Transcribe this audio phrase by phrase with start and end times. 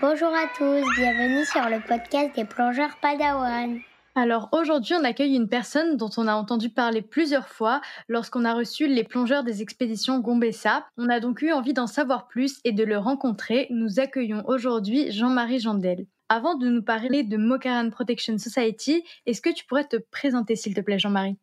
[0.00, 3.80] Bonjour à tous, bienvenue sur le podcast des plongeurs Padawan.
[4.14, 8.54] Alors aujourd'hui, on accueille une personne dont on a entendu parler plusieurs fois lorsqu'on a
[8.54, 10.86] reçu les plongeurs des expéditions Gombessa.
[10.96, 13.66] On a donc eu envie d'en savoir plus et de le rencontrer.
[13.70, 16.06] Nous accueillons aujourd'hui Jean-Marie Jandel.
[16.28, 20.74] Avant de nous parler de Mokaran Protection Society, est-ce que tu pourrais te présenter s'il
[20.74, 21.36] te plaît Jean-Marie?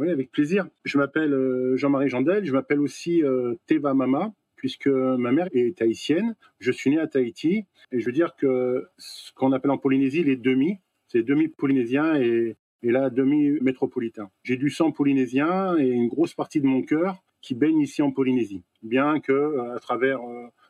[0.00, 0.66] Oui, avec plaisir.
[0.86, 5.82] Je m'appelle euh, Jean-Marie Jandel, je m'appelle aussi euh, Teva Mama puisque ma mère est
[5.82, 6.36] haïtienne.
[6.58, 10.24] Je suis né à Tahiti et je veux dire que ce qu'on appelle en Polynésie
[10.24, 10.78] les demi,
[11.08, 14.30] c'est demi-polynésien et, et là demi-métropolitain.
[14.42, 18.10] J'ai du sang polynésien et une grosse partie de mon cœur qui baigne ici en
[18.10, 18.62] Polynésie.
[18.82, 20.20] Bien que euh, à travers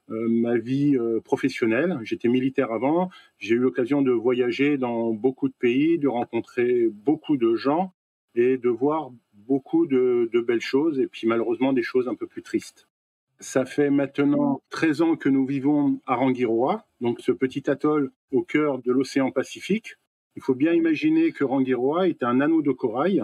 [0.09, 6.01] ma vie professionnelle, j'étais militaire avant, j'ai eu l'occasion de voyager dans beaucoup de pays,
[6.01, 7.93] de rencontrer beaucoup de gens
[8.35, 12.43] et de voir beaucoup de, belles choses et puis malheureusement des choses un peu plus
[12.43, 12.89] tristes.
[13.39, 18.43] Ça fait maintenant 13 ans que nous vivons à Rangiroa, donc ce petit atoll au
[18.43, 19.97] cœur de l'océan Pacifique,
[20.37, 23.23] il faut bien imaginer que Rangiroa est un anneau de corail,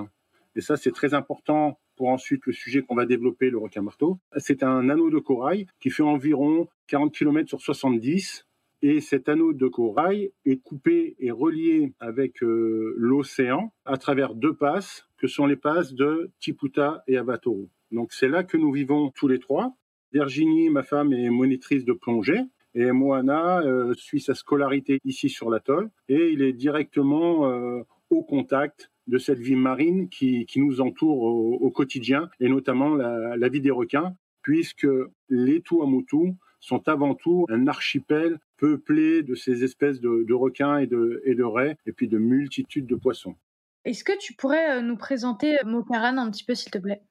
[0.55, 4.19] et ça c'est très important pour ensuite le sujet qu'on va développer, le requin-marteau.
[4.37, 8.46] C'est un anneau de corail qui fait environ 40 km sur 70,
[8.83, 14.55] et cet anneau de corail est coupé et relié avec euh, l'océan à travers deux
[14.55, 17.69] passes, que sont les passes de Tiputa et Avatoro.
[17.91, 19.75] Donc c'est là que nous vivons tous les trois.
[20.13, 22.41] Virginie, ma femme, est monitrice de plongée.
[22.75, 28.23] Et Moana euh, suit sa scolarité ici sur l'atoll et il est directement euh, au
[28.23, 33.71] contact de cette vie marine qui, nous entoure au, quotidien et notamment la, vie des
[33.71, 34.87] requins puisque
[35.31, 40.87] les Tuamotu sont avant tout un archipel peuplé de ces espèces de, de requins et
[40.87, 43.37] de, et de raies et puis de multitudes de poissons.
[43.85, 47.03] Est-ce que tu pourrais euh, nous présenter Mokaran un petit peu s'il te plaît?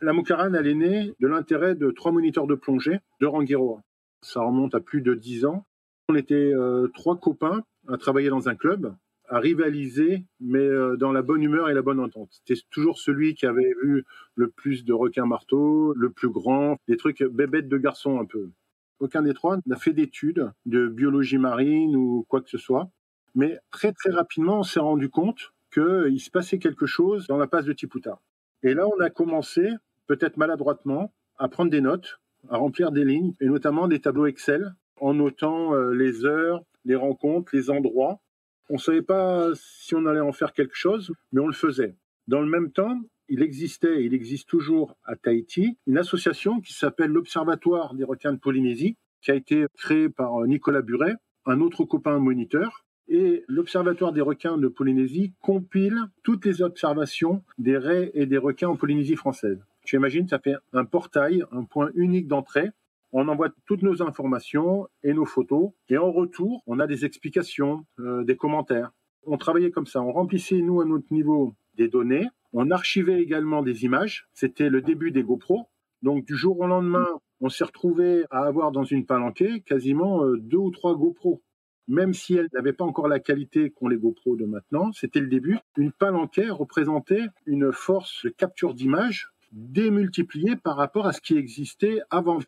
[0.00, 3.82] La Mokaran, elle est née de l'intérêt de trois moniteurs de plongée de Rangiroa
[4.24, 5.66] ça remonte à plus de dix ans.
[6.08, 8.94] On était euh, trois copains à travailler dans un club,
[9.28, 12.30] à rivaliser, mais euh, dans la bonne humeur et la bonne entente.
[12.30, 16.96] C'était toujours celui qui avait vu le plus de requins marteaux, le plus grand, des
[16.96, 18.50] trucs bébêtes de garçons un peu.
[19.00, 22.90] Aucun des trois n'a fait d'études de biologie marine ou quoi que ce soit.
[23.34, 27.46] Mais très très rapidement, on s'est rendu compte qu'il se passait quelque chose dans la
[27.46, 28.20] passe de Tiputa.
[28.62, 29.68] Et là, on a commencé,
[30.06, 34.74] peut-être maladroitement, à prendre des notes à remplir des lignes, et notamment des tableaux Excel,
[35.00, 38.20] en notant euh, les heures, les rencontres, les endroits.
[38.68, 41.96] On ne savait pas si on allait en faire quelque chose, mais on le faisait.
[42.28, 47.10] Dans le même temps, il existait, il existe toujours à Tahiti, une association qui s'appelle
[47.10, 51.14] l'Observatoire des requins de Polynésie, qui a été créée par euh, Nicolas Buret,
[51.46, 52.84] un autre copain moniteur.
[53.08, 58.68] Et l'Observatoire des requins de Polynésie compile toutes les observations des raies et des requins
[58.68, 59.62] en Polynésie française.
[59.84, 62.70] Tu imagines, ça fait un portail, un point unique d'entrée.
[63.12, 65.70] On envoie toutes nos informations et nos photos.
[65.88, 68.90] Et en retour, on a des explications, euh, des commentaires.
[69.26, 70.02] On travaillait comme ça.
[70.02, 72.28] On remplissait, nous, à notre niveau, des données.
[72.56, 74.28] On archivait également des images.
[74.32, 75.68] C'était le début des GoPro.
[76.02, 77.08] Donc, du jour au lendemain,
[77.40, 81.42] on s'est retrouvé à avoir dans une palanquée quasiment euh, deux ou trois GoPro.
[81.88, 85.26] Même si elles n'avaient pas encore la qualité qu'ont les GoPro de maintenant, c'était le
[85.26, 85.58] début.
[85.76, 92.02] Une palanquée représentait une force de capture d'image démultiplié par rapport à ce qui existait
[92.08, 92.38] avant.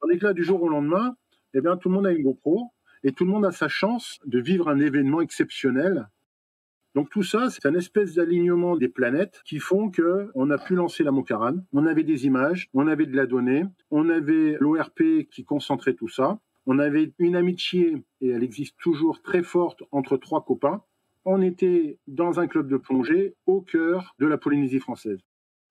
[0.00, 1.16] Tandis que là, du jour au lendemain,
[1.54, 2.70] eh bien, tout le monde a une GoPro
[3.02, 6.08] et tout le monde a sa chance de vivre un événement exceptionnel.
[6.94, 10.74] Donc tout ça, c'est un espèce d'alignement des planètes qui font que on a pu
[10.74, 11.58] lancer la Mokaran.
[11.72, 16.08] On avait des images, on avait de la donnée, on avait l'ORP qui concentrait tout
[16.08, 16.40] ça.
[16.66, 20.82] On avait une amitié, et elle existe toujours très forte, entre trois copains.
[21.24, 25.20] On était dans un club de plongée au cœur de la Polynésie française.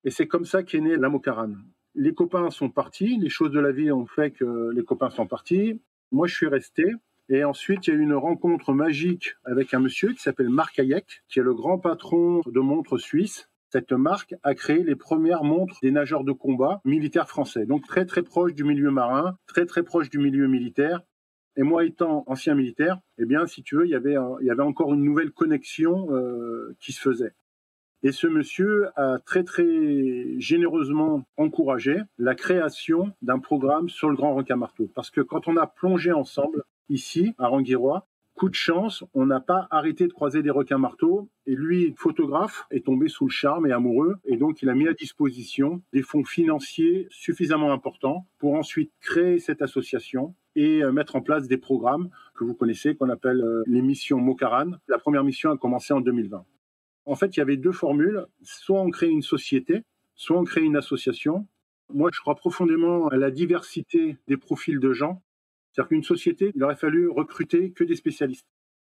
[0.04, 1.54] Et c'est comme ça qu'est né la Mokaran.
[1.96, 5.28] Les copains sont partis, les choses de la vie ont fait que les copains sont
[5.28, 5.82] partis.
[6.12, 6.86] Moi, je suis resté.
[7.32, 10.80] Et ensuite, il y a eu une rencontre magique avec un monsieur qui s'appelle Marc
[10.80, 13.48] Hayek, qui est le grand patron de montres suisses.
[13.72, 17.68] Cette marque a créé les premières montres des nageurs de combat militaires français.
[17.68, 21.02] Donc très très proche du milieu marin, très très proche du milieu militaire.
[21.56, 24.18] Et moi étant ancien militaire, eh bien, si tu veux, il y avait,
[24.62, 27.34] encore une nouvelle connexion euh, qui se faisait.
[28.02, 34.34] Et ce monsieur a très très généreusement encouragé la création d'un programme sur le grand
[34.34, 34.90] requin marteau.
[34.96, 39.42] Parce que quand on a plongé ensemble ici à Rangirois, coup de chance, on n'a
[39.42, 41.30] pas arrêté de croiser des requins marteaux.
[41.46, 44.18] Et lui, photographe, est tombé sous le charme et amoureux.
[44.24, 49.40] Et donc, il a mis à disposition des fonds financiers suffisamment importants pour ensuite créer
[49.40, 53.64] cette association et euh, mettre en place des programmes que vous connaissez, qu'on appelle euh,
[53.68, 54.72] les missions Mokaran.
[54.88, 56.46] La première mission a commencé en 2020
[57.10, 58.26] en fait, il y avait deux formules.
[58.44, 59.84] Soit on crée une société,
[60.16, 61.48] soit on crée une association.
[61.92, 65.24] Moi, je crois profondément à la diversité des profils de gens.
[65.72, 68.46] C'est-à-dire qu'une société, il aurait fallu recruter que des spécialistes.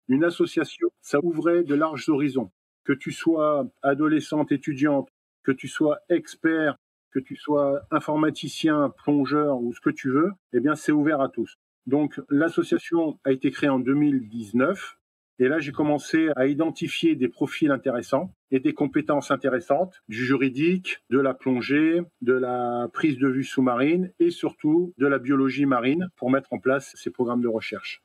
[0.09, 2.51] Une association, ça ouvrait de larges horizons.
[2.85, 5.09] Que tu sois adolescente, étudiante,
[5.45, 6.77] que tu sois expert,
[7.13, 11.29] que tu sois informaticien, plongeur ou ce que tu veux, eh bien, c'est ouvert à
[11.29, 11.57] tous.
[11.87, 14.99] Donc, l'association a été créée en 2019.
[15.43, 20.99] Et là, j'ai commencé à identifier des profils intéressants et des compétences intéressantes du juridique,
[21.11, 26.11] de la plongée, de la prise de vue sous-marine et surtout de la biologie marine
[26.15, 28.05] pour mettre en place ces programmes de recherche.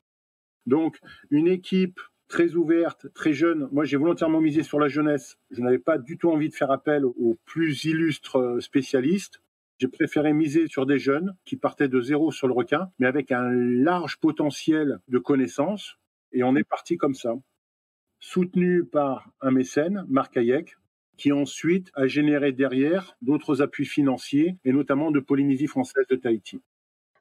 [0.66, 0.98] Donc,
[1.30, 3.68] une équipe très ouverte, très jeune.
[3.70, 5.38] Moi, j'ai volontairement misé sur la jeunesse.
[5.52, 9.40] Je n'avais pas du tout envie de faire appel aux plus illustres spécialistes.
[9.78, 13.30] J'ai préféré miser sur des jeunes qui partaient de zéro sur le requin, mais avec
[13.30, 15.98] un large potentiel de connaissances.
[16.32, 17.34] Et on est parti comme ça.
[18.20, 20.76] Soutenu par un mécène, Marc Hayek,
[21.16, 26.60] qui ensuite a généré derrière d'autres appuis financiers, et notamment de Polynésie française de Tahiti.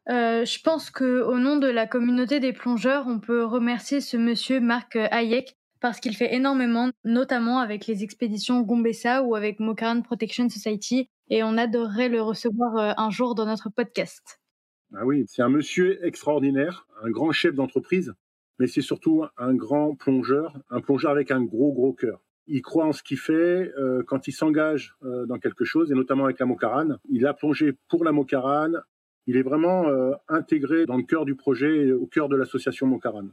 [0.09, 4.61] Euh, je pense qu'au nom de la communauté des plongeurs, on peut remercier ce monsieur
[4.61, 10.49] Marc Hayek parce qu'il fait énormément, notamment avec les expéditions Gombessa ou avec Mokaran Protection
[10.49, 14.39] Society, et on adorerait le recevoir euh, un jour dans notre podcast.
[14.95, 18.13] Ah oui, c'est un monsieur extraordinaire, un grand chef d'entreprise,
[18.59, 22.21] mais c'est surtout un grand plongeur, un plongeur avec un gros, gros cœur.
[22.47, 26.25] Il croit en ce qu'il fait euh, quand il s'engage dans quelque chose, et notamment
[26.25, 26.97] avec la Mokaran.
[27.09, 28.71] Il a plongé pour la Mokaran,
[29.27, 32.87] il est vraiment euh, intégré dans le cœur du projet et au cœur de l'association
[32.87, 33.27] Moncaran.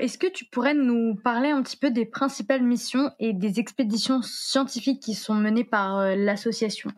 [0.00, 4.22] Est-ce que tu pourrais nous parler un petit peu des principales missions et des expéditions
[4.22, 6.90] scientifiques qui sont menées par euh, l'association?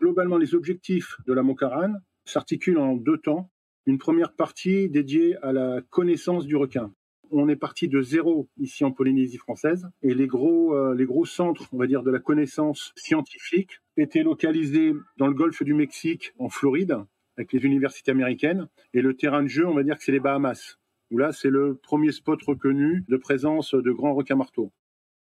[0.00, 3.50] Globalement, les objectifs de la Moncaran s'articulent en deux temps.
[3.86, 6.90] Une première partie dédiée à la connaissance du requin.
[7.30, 11.26] On est parti de zéro ici en Polynésie française et les gros, euh, les gros
[11.26, 16.32] centres, on va dire, de la connaissance scientifique étaient localisés dans le golfe du Mexique,
[16.38, 16.96] en Floride,
[17.36, 18.68] avec les universités américaines.
[18.94, 20.78] Et le terrain de jeu, on va dire que c'est les Bahamas,
[21.10, 24.72] où là, c'est le premier spot reconnu de présence de grands requins marteaux.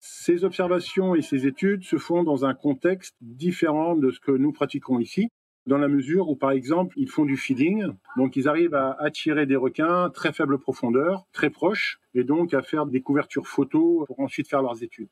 [0.01, 4.51] Ces observations et ces études se font dans un contexte différent de ce que nous
[4.51, 5.29] pratiquons ici,
[5.65, 7.85] dans la mesure où, par exemple, ils font du feeding,
[8.17, 12.61] donc ils arrivent à attirer des requins très faible profondeur, très proches, et donc à
[12.61, 15.09] faire des couvertures photos pour ensuite faire leurs études.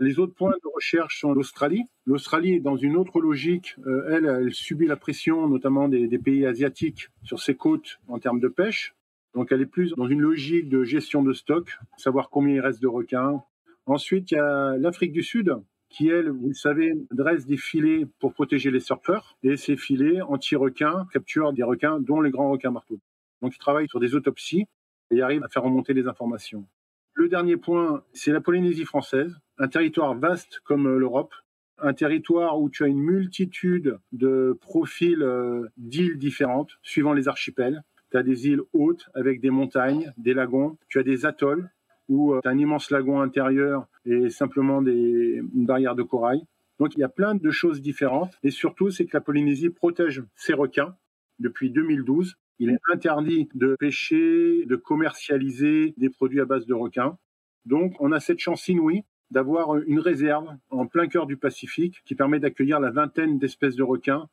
[0.00, 1.84] Les autres points de recherche sont l'Australie.
[2.06, 3.74] L'Australie est dans une autre logique.
[3.84, 8.38] Euh, elle, elle subit la pression notamment des, pays asiatiques sur ses côtes en termes
[8.38, 8.94] de pêche.
[9.34, 12.80] Donc elle est plus dans une logique de gestion de stock, savoir combien il reste
[12.80, 13.42] de requins.
[13.86, 15.56] Ensuite, il y a l'Afrique du Sud
[15.88, 19.36] qui, elle, vous le savez, dresse des filets pour protéger les surfeurs.
[19.42, 23.00] Et ces filets anti-requins capturent des requins, dont les grands requins marteaux.
[23.42, 24.66] Donc ils travaillent sur des autopsies
[25.10, 26.66] et arrivent à faire remonter les informations.
[27.14, 31.34] Le dernier point, c'est la Polynésie française, un territoire vaste comme euh, l'Europe,
[31.80, 37.82] un territoire où tu as une multitude de profils euh, d'îles différentes suivant les archipels.
[38.10, 41.70] Tu as des îles hautes avec des montagnes, des lagons, tu as des atolls
[42.08, 46.42] où euh, tu as un immense lagon intérieur et simplement des, une barrière de corail.
[46.78, 50.22] Donc il y a plein de choses différentes et surtout c'est que la Polynésie protège
[50.36, 50.94] ses requins
[51.38, 57.16] depuis 2012 il est interdit de pêcher, de commercialiser des produits à base de requins.
[57.64, 62.14] Donc, on a cette chance inouïe d'avoir une réserve en plein cœur du Pacifique qui
[62.14, 64.28] permet d'accueillir la vingtaine d'espèces de requins.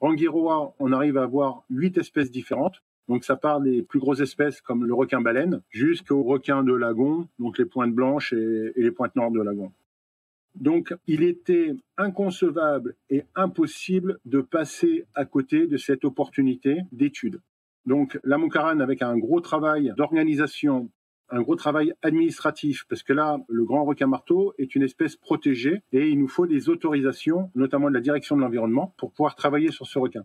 [0.00, 2.82] Rangiroa, on arrive à avoir huit espèces différentes.
[3.08, 7.26] Donc ça part des plus grosses espèces comme le requin baleine jusqu'aux requins de lagon,
[7.38, 9.72] donc les pointes blanches et, les pointes noires de lagon.
[10.54, 17.40] Donc, il était inconcevable et impossible de passer à côté de cette opportunité d'étude.
[17.86, 20.90] Donc, la Moncaran, avec un gros travail d'organisation,
[21.30, 25.82] un gros travail administratif, parce que là, le grand requin marteau est une espèce protégée
[25.92, 29.70] et il nous faut des autorisations, notamment de la direction de l'environnement, pour pouvoir travailler
[29.70, 30.24] sur ce requin.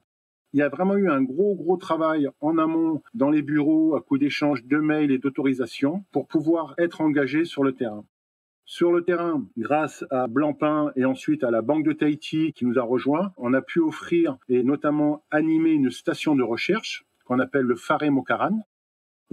[0.53, 4.01] Il y a vraiment eu un gros, gros travail en amont dans les bureaux à
[4.01, 8.05] coup d'échange de mails et d'autorisations pour pouvoir être engagé sur le terrain.
[8.63, 12.77] Sur le terrain, grâce à Blancpain et ensuite à la Banque de Tahiti qui nous
[12.77, 17.65] a rejoints, on a pu offrir et notamment animer une station de recherche qu'on appelle
[17.65, 18.59] le Faré Mokaran.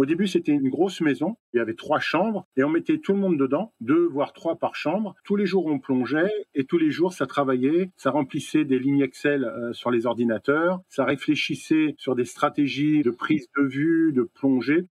[0.01, 1.37] Au début, c'était une grosse maison.
[1.53, 4.57] Il y avait trois chambres et on mettait tout le monde dedans, deux voire trois
[4.57, 5.15] par chambre.
[5.25, 7.91] Tous les jours, on plongeait et tous les jours, ça travaillait.
[7.99, 10.81] Ça remplissait des lignes Excel euh, sur les ordinateurs.
[10.89, 14.87] Ça réfléchissait sur des stratégies de prise de vue, de plongée.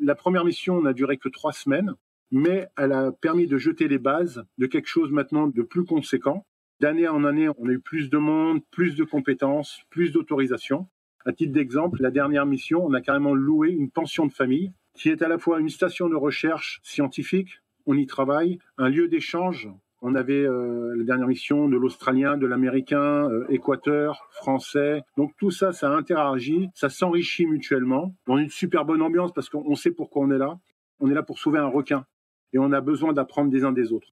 [0.00, 1.96] La première mission n'a duré que trois semaines
[2.34, 6.46] mais elle a permis de jeter les bases de quelque chose maintenant de plus conséquent.
[6.80, 10.88] D'année en année, on a eu plus de monde, plus de compétences, plus d'autorisations.
[11.24, 15.08] À titre d'exemple, la dernière mission, on a carrément loué une pension de famille qui
[15.08, 19.68] est à la fois une station de recherche scientifique, on y travaille, un lieu d'échange
[20.04, 25.02] On avait euh, la dernière mission de l'Australien, de l'Américain, euh, Équateur, Français.
[25.16, 29.76] Donc tout ça, ça interagit, ça s'enrichit mutuellement dans une super bonne ambiance parce qu'on
[29.76, 30.58] sait pourquoi on est là.
[30.98, 32.04] On est là pour sauver un requin
[32.52, 34.08] et on a besoin d'apprendre des uns des autres.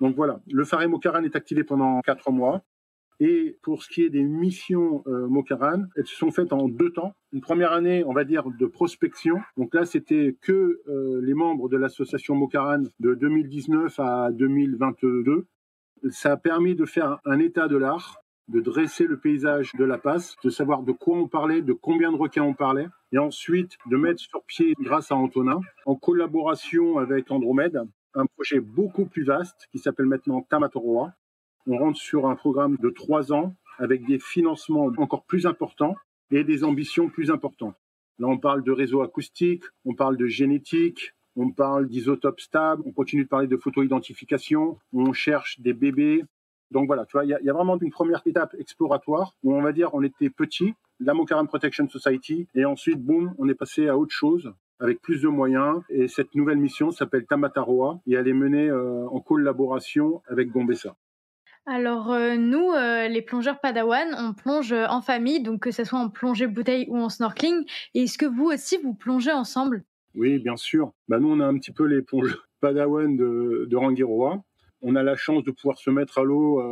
[0.00, 2.62] Donc voilà, le Phare Mokaran est activé pendant quatre mois.
[3.20, 6.90] Et pour ce qui est des missions euh, Mokaran, elles se sont faites en deux
[6.90, 7.14] temps.
[7.32, 9.40] Une première année, on va dire, de prospection.
[9.56, 15.46] Donc là, c'était que euh, les membres de l'association Mokaran de 2019 à 2022.
[16.10, 18.18] Ça a permis de faire un état de l'art,
[18.48, 22.12] de dresser le paysage de la passe, de savoir de quoi on parlait, de combien
[22.12, 26.98] de requins on parlait, et ensuite de mettre sur pied, grâce à Antonin, en collaboration
[26.98, 27.80] avec Andromède,
[28.14, 31.12] un projet beaucoup plus vaste qui s'appelle maintenant Tamatoroa,
[31.66, 35.96] on rentre sur un programme de trois ans avec des financements encore plus importants
[36.30, 37.76] et des ambitions plus importantes.
[38.18, 42.92] Là, on parle de réseau acoustique, on parle de génétique, on parle d'isotopes stables, on
[42.92, 46.24] continue de parler de photo-identification, on cherche des bébés.
[46.70, 49.72] Donc voilà, tu vois, il y, a vraiment une première étape exploratoire où on va
[49.72, 53.98] dire on était petit, la Mokaran Protection Society, et ensuite, boum, on est passé à
[53.98, 55.82] autre chose avec plus de moyens.
[55.88, 60.96] Et cette nouvelle mission s'appelle Tamataroa et elle est menée euh, en collaboration avec Gombessa.
[61.66, 65.84] Alors euh, nous, euh, les plongeurs Padawan, on plonge euh, en famille, donc que ce
[65.84, 67.64] soit en plongée bouteille ou en snorkeling.
[67.94, 69.82] Est-ce que vous aussi, vous plongez ensemble?
[70.14, 70.92] Oui, bien sûr.
[71.08, 74.42] Bah, nous, on a un petit peu les plongeurs Padawan de Rangiroa.
[74.82, 76.62] On a la chance de pouvoir se mettre à l'eau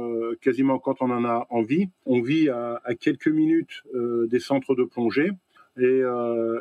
[0.42, 1.88] quasiment quand on en a envie.
[2.04, 5.30] On vit à, quelques minutes des centres de plongée.
[5.78, 6.02] Et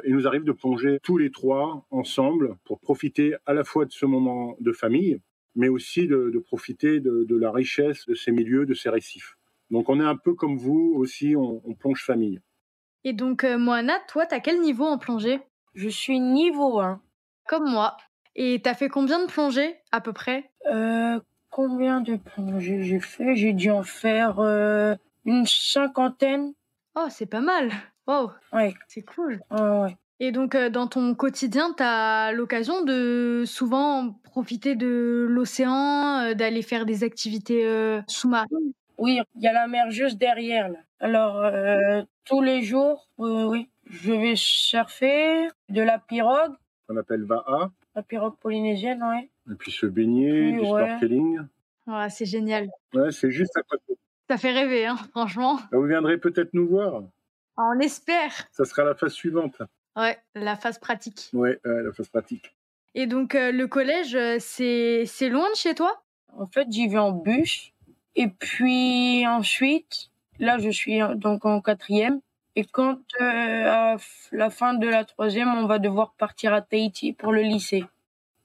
[0.06, 3.92] il nous arrive de plonger tous les trois ensemble pour profiter à la fois de
[3.92, 5.20] ce moment de famille,
[5.56, 9.38] mais aussi de, profiter de, la richesse de ces milieux, de ces récifs.
[9.70, 12.42] Donc on est un peu comme vous aussi, on, plonge famille.
[13.04, 15.40] Et donc euh, Moana, toi, t'as quel niveau en plongée?
[15.74, 17.02] Je suis niveau 1.
[17.48, 17.98] Comme moi.
[18.36, 20.52] Et t'as fait combien de plongées à peu près?
[20.72, 21.20] Euh,
[21.52, 23.36] Combien de plongées j'ai fait?
[23.36, 26.54] J'ai dû en faire euh, une cinquantaine.
[26.96, 27.70] Oh, c'est pas mal.
[28.08, 28.32] Wow.
[28.54, 28.74] Ouais.
[28.88, 29.42] C'est cool.
[29.52, 29.98] ouais.
[30.24, 36.34] Et donc, euh, dans ton quotidien, tu as l'occasion de souvent profiter de l'océan, euh,
[36.36, 38.72] d'aller faire des activités euh, sous-marines?
[39.00, 40.70] Oui, il y a la mer juste derrière.
[40.70, 40.78] Là.
[41.00, 46.54] Alors, tous les jours, oui, je vais surfer de la pirogue.
[46.88, 47.72] On appelle Va'a.
[47.96, 49.28] La pirogue polynésienne, oui.
[49.52, 51.40] Et puis se baigner, du snorkeling.
[51.88, 52.70] Ouais, c'est génial.
[52.94, 53.98] Ouais, c'est juste à côté.
[54.30, 55.58] Ça fait rêver, hein, franchement.
[55.72, 57.02] Vous viendrez peut-être nous voir.
[57.58, 58.32] On espère.
[58.52, 59.60] Ça sera la phase suivante.
[59.96, 61.30] Ouais, la phase pratique.
[61.34, 62.56] Ouais, la phase pratique.
[62.94, 66.04] Et donc, euh, le collège, euh, c'est, c'est loin de chez toi?
[66.36, 67.72] En fait, j'y vais en bus.
[68.16, 72.20] Et puis ensuite, là, je suis donc en quatrième.
[72.58, 73.98] Et quand euh, à
[74.34, 77.86] la fin de la troisième, on va devoir partir à Tahiti pour le lycée.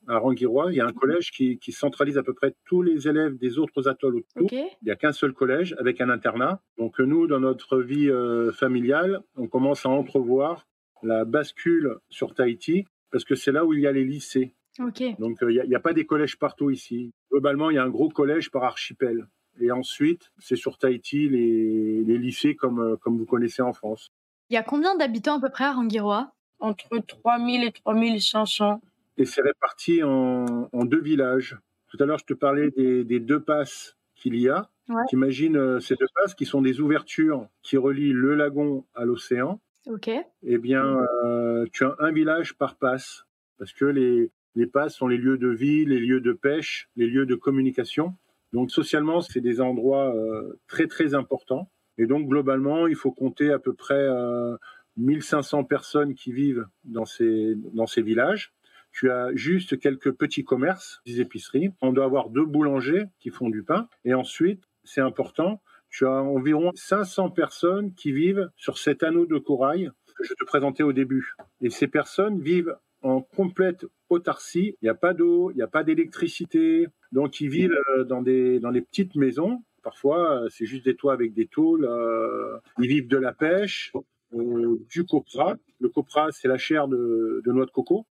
[0.06, 3.08] À Rangiroa, il y a un collège qui, qui, centralise à peu près tous les
[3.08, 4.48] élèves des autres atolls autour.
[4.52, 6.60] Il n'y a qu'un seul collège avec un internat.
[6.78, 8.08] Donc nous, dans notre vie
[8.52, 10.64] familiale, on commence à entrevoir
[11.02, 14.54] la bascule sur Tahiti, parce que c'est là où il y a les lycées.
[14.78, 17.12] Donc euh, il n'y a, pas des collèges partout ici.
[17.30, 19.26] Globalement, il y a un gros collège par archipel.
[19.58, 24.10] Et ensuite, c'est sur Tahiti les, lycées comme, euh, comme vous connaissez en France.
[24.50, 26.32] Il y a combien d'habitants à peu près à Rangiroa?
[26.58, 28.80] Entre 3000 et 3500.
[29.18, 31.56] Et c'est réparti en, deux villages.
[31.88, 34.68] Tout à l'heure, je te parlais des, deux passes qu'il y a.
[34.88, 35.02] Ouais.
[35.12, 39.60] Imagine euh, ces deux passes qui sont des ouvertures qui relient le lagon à l'océan.
[39.86, 40.10] Ok.
[40.42, 43.24] Eh bien, euh, tu as un village par passe,
[43.58, 47.06] parce que les, les passes sont les lieux de vie, les lieux de pêche, les
[47.06, 48.16] lieux de communication.
[48.52, 51.70] Donc socialement, c'est des endroits euh, très très importants.
[51.98, 54.56] Et donc globalement, il faut compter à peu près euh,
[54.96, 58.52] 1500 personnes qui vivent dans ces, dans ces villages.
[58.92, 61.70] Tu as juste quelques petits commerces, des épiceries.
[61.82, 63.88] On doit avoir deux boulangers qui font du pain.
[64.04, 69.38] Et ensuite, c'est important, tu as environ 500 personnes qui vivent sur cet anneau de
[69.38, 71.34] corail que je te présentais au début.
[71.60, 74.76] Et ces personnes vivent en complète autarcie.
[74.80, 76.88] Il n'y a pas d'eau, il n'y a pas d'électricité.
[77.12, 79.62] Donc ils vivent euh, dans des, dans des petites maisons.
[79.82, 81.84] Parfois, euh, c'est juste des toits avec des tôles.
[81.84, 83.92] Euh, ils vivent de la pêche,
[84.32, 85.56] du copra.
[85.78, 88.06] Le copra, c'est la chair de, de, noix de coco.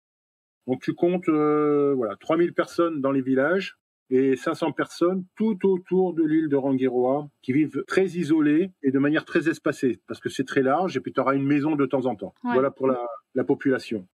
[0.67, 3.77] Donc tu comptes voilà 3000 personnes dans les villages
[4.09, 8.99] et 500 personnes tout autour de l'île de Rangiroa qui vivent très isolées et de
[8.99, 11.85] manière très espacée parce que c'est très large et puis tu auras une maison de
[11.85, 12.33] temps en temps.
[12.43, 12.99] Voilà pour la,
[13.35, 14.07] la population.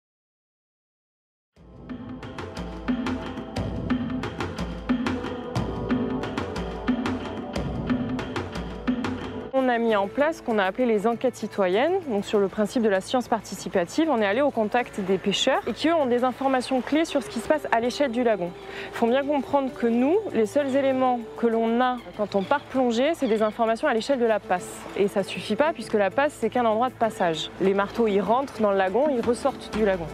[9.68, 12.48] On a mis en place ce qu'on a appelé les enquêtes citoyennes, donc sur le
[12.48, 14.08] principe de la science participative.
[14.10, 17.22] On est allé au contact des pêcheurs et qui eux ont des informations clés sur
[17.22, 18.50] ce qui se passe à l'échelle du lagon.
[18.92, 22.62] Il faut bien comprendre que nous, les seuls éléments que l'on a quand on part
[22.62, 24.80] plonger, c'est des informations à l'échelle de la passe.
[24.96, 27.50] Et ça suffit pas puisque la passe, c'est qu'un endroit de passage.
[27.60, 30.06] Les marteaux, ils rentrent dans le lagon, ils ressortent du lagon.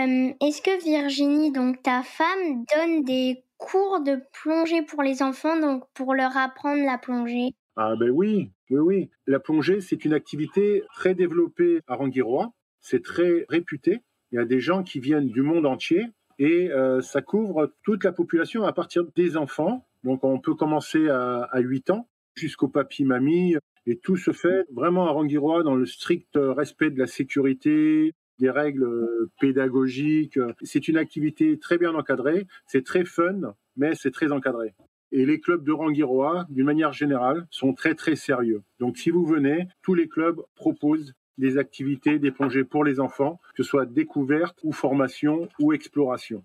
[0.00, 5.58] Euh, Est-ce que Virginie, donc ta femme, donne des cours de plongée pour les enfants,
[5.60, 7.52] donc pour leur apprendre la plongée?
[7.76, 9.10] Ah ben oui, oui, oui.
[9.26, 12.52] La plongée, c'est une activité très développée à Ranguirois.
[12.80, 14.00] C'est très réputé.
[14.32, 16.06] Il y a des gens qui viennent du monde entier
[16.38, 19.86] et euh, ça couvre toute la population à partir des enfants.
[20.04, 23.56] Donc on peut commencer à, à 8 ans jusqu'au papy-mamie.
[23.86, 28.50] Et tout se fait vraiment à Ranguirois dans le strict respect de la sécurité, des
[28.50, 30.38] règles euh, pédagogiques.
[30.62, 34.74] C'est une activité très bien encadrée, c'est très fun, mais c'est très encadré.
[35.12, 38.62] Et les clubs de Ranguirois, d'une manière générale, sont très très sérieux.
[38.78, 43.40] Donc si vous venez, tous les clubs proposent des activités, des plongées pour les enfants,
[43.56, 46.44] que ce soit découverte ou formation ou exploration.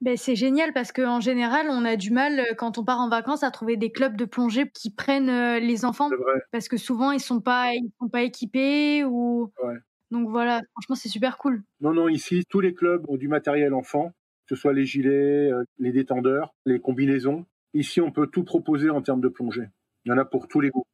[0.00, 3.08] Ben, c'est génial parce qu'en général, on a du mal euh, quand on part en
[3.08, 6.08] vacances à trouver des clubs de plongée qui prennent euh, les enfants
[6.52, 9.74] parce que souvent ils sont pas ils sont pas équipés ou Ouais.
[10.10, 11.62] Donc voilà, franchement c'est super cool.
[11.80, 14.12] Non, non, ici, tous les clubs ont du matériel enfant,
[14.46, 17.46] que ce soit les gilets, euh, les détendeurs, les combinaisons.
[17.74, 19.68] Ici, on peut tout proposer en termes de plongée.
[20.04, 20.86] Il y en a pour tous les goûts.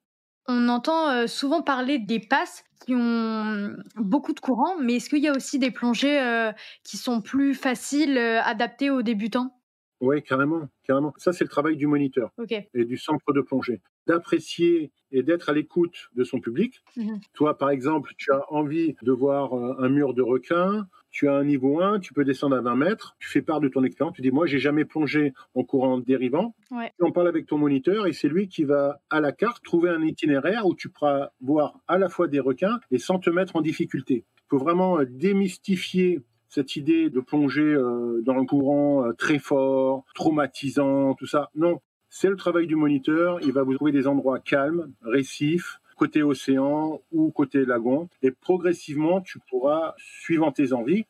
[0.46, 5.22] On entend euh, souvent parler des passes qui ont beaucoup de courant, mais est-ce qu'il
[5.22, 6.52] y a aussi des plongées euh,
[6.82, 9.56] qui sont plus faciles, adaptées aux débutants?
[10.00, 11.14] Oui, carrément, carrément.
[11.16, 12.30] Ça, c'est le travail du moniteur
[12.74, 13.80] et du centre de plongée.
[14.06, 16.82] D'apprécier et d'être à l'écoute de son public.
[16.96, 17.20] Mhm.
[17.32, 21.34] Toi, par exemple, tu as envie de voir euh, un mur de requin, tu as
[21.34, 24.16] un niveau 1, tu peux descendre à 20 mètres, tu fais part de ton expérience,
[24.16, 26.56] tu dis, moi, j'ai jamais plongé en courant dérivant.
[26.72, 26.92] Ouais.
[27.00, 30.02] En parles avec ton moniteur et c'est lui qui va, à la carte, trouver un
[30.02, 33.60] itinéraire où tu pourras voir à la fois des requins et sans te mettre en
[33.60, 34.24] difficulté.
[34.36, 36.20] Il faut vraiment euh, démystifier
[36.54, 41.50] cette idée de plonger euh, dans un courant euh, très fort, traumatisant, tout ça.
[41.56, 43.40] Non, c'est le travail du moniteur.
[43.42, 48.08] Il va vous trouver des endroits calmes, récifs, côté océan ou côté lagon.
[48.22, 51.06] Et progressivement, tu pourras, suivant tes envies,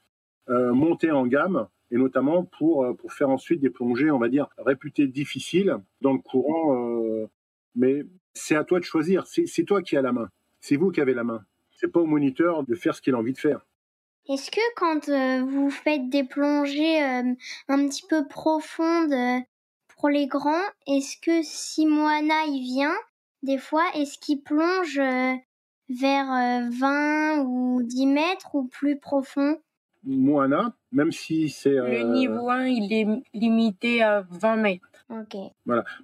[0.49, 4.49] euh, monter en gamme et notamment pour, pour faire ensuite des plongées, on va dire,
[4.57, 7.29] réputées difficiles dans le courant.
[7.77, 9.27] mais c'est à toi de choisir.
[9.27, 10.31] C'est toi qui as la main.
[10.61, 11.45] C'est vous qui avez la main.
[11.73, 13.61] C'est pas au moniteur de faire ce qu'il a envie de faire.
[14.29, 17.35] Est-ce que quand euh, vous faites des plongées euh,
[17.69, 19.41] un petit peu profondes euh,
[19.97, 22.95] pour les grands, est-ce que si Moana y vient,
[23.43, 25.35] des fois, est-ce qu'il plonge euh,
[25.91, 29.59] vers euh, 20 ou 10 mètres ou plus profond?
[30.03, 34.89] Moana, même si c'est euh, Le niveau 1, il est limité à 20 mètres.
[35.11, 35.37] Ok.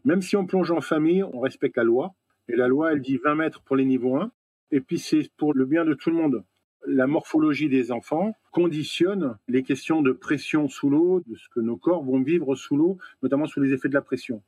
[0.04, 2.14] même si on plonge en famille, on respecte la loi.
[2.48, 4.30] Et la loi, elle dit 20 mètres pour les niveaux 1.
[4.72, 6.44] Et puis c'est pour le bien de tout le monde.
[6.86, 11.76] La morphologie des enfants conditionne les questions de pression sous l'eau, de ce que nos
[11.76, 14.42] corps vont vivre sous l'eau, notamment sous les effets de la pression.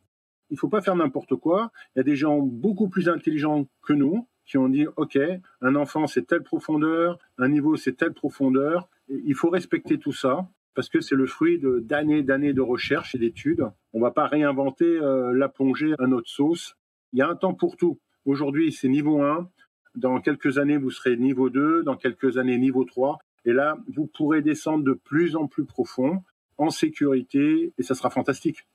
[0.51, 1.73] Il faut pas faire n'importe quoi.
[1.95, 5.19] Il y a des gens beaucoup plus intelligents que nous qui ont dit OK,
[5.61, 8.89] un enfant c'est telle profondeur, un niveau c'est telle profondeur.
[9.09, 13.19] Il faut respecter tout ça parce que c'est le fruit d'années d'années de recherche et
[13.19, 13.67] d'études.
[13.93, 16.77] On va pas réinventer euh, la plongée à notre sauce.
[17.13, 17.99] Il y a un temps pour tout.
[18.25, 19.49] Aujourd'hui, c'est niveau 1.
[19.95, 21.83] Dans quelques années, vous serez niveau 2.
[21.83, 23.19] Dans quelques années, niveau 3.
[23.45, 26.23] Et là, vous pourrez descendre de plus en plus profond,
[26.59, 28.67] en sécurité, et ça sera fantastique.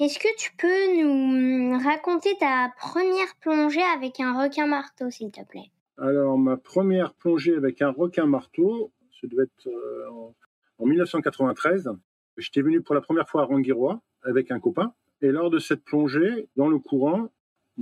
[0.00, 5.44] Est-ce que tu peux nous raconter ta première plongée avec un requin marteau, s'il te
[5.44, 5.70] plaît?
[5.96, 8.90] Alors, ma première plongée avec un requin marteau,
[9.20, 10.34] ça devait être euh, en,
[10.78, 11.90] en 1993.
[12.36, 14.92] J'étais venu pour la première fois à Ranguirois avec un copain.
[15.22, 17.30] Et lors de cette plongée, dans le courant,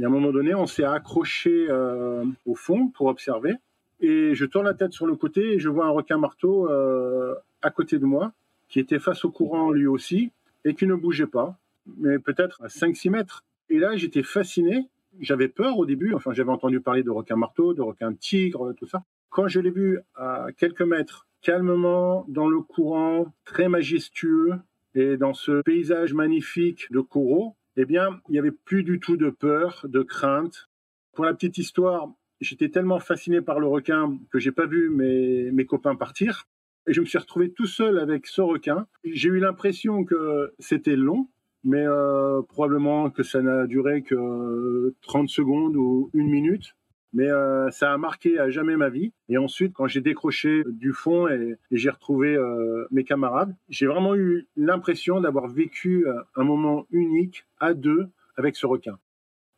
[0.01, 3.55] y a un moment donné, on s'est accroché euh, au fond pour observer.
[4.01, 7.35] Et je tourne la tête sur le côté et je vois un requin marteau euh,
[7.63, 8.33] à côté de moi,
[8.69, 10.33] qui était face au courant lui aussi,
[10.65, 11.57] et qui ne bougeait pas,
[11.99, 13.45] mais peut-être à 5-6 mètres.
[13.71, 14.89] Et là, j'étais fasciné.
[15.21, 18.87] J'avais peur au début, enfin j'avais entendu parler de requin marteau, de requin tigre, tout
[18.87, 19.05] ça.
[19.29, 24.55] Quand je l'ai vu à quelques mètres, calmement, dans le courant, très majestueux,
[24.95, 29.17] et dans ce paysage magnifique de coraux, eh bien, il n'y avait plus du tout
[29.17, 30.69] de peur, de crainte.
[31.15, 35.51] Pour la petite histoire, j'étais tellement fasciné par le requin que j'ai pas vu mes,
[35.53, 36.45] mes copains partir.
[36.87, 38.87] Et je me suis retrouvé tout seul avec ce requin.
[39.05, 41.29] J'ai eu l'impression que c'était long,
[41.65, 46.75] mais euh, probablement que ça n'a duré que 30 secondes ou une minute.
[47.13, 49.13] Mais euh, ça a marqué à jamais ma vie.
[49.29, 54.15] Et ensuite, quand j'ai décroché du fond et, j'ai retrouvé euh, mes camarades, j'ai vraiment
[54.15, 58.99] eu l'impression d'avoir vécu euh, un moment unique à deux avec ce requin.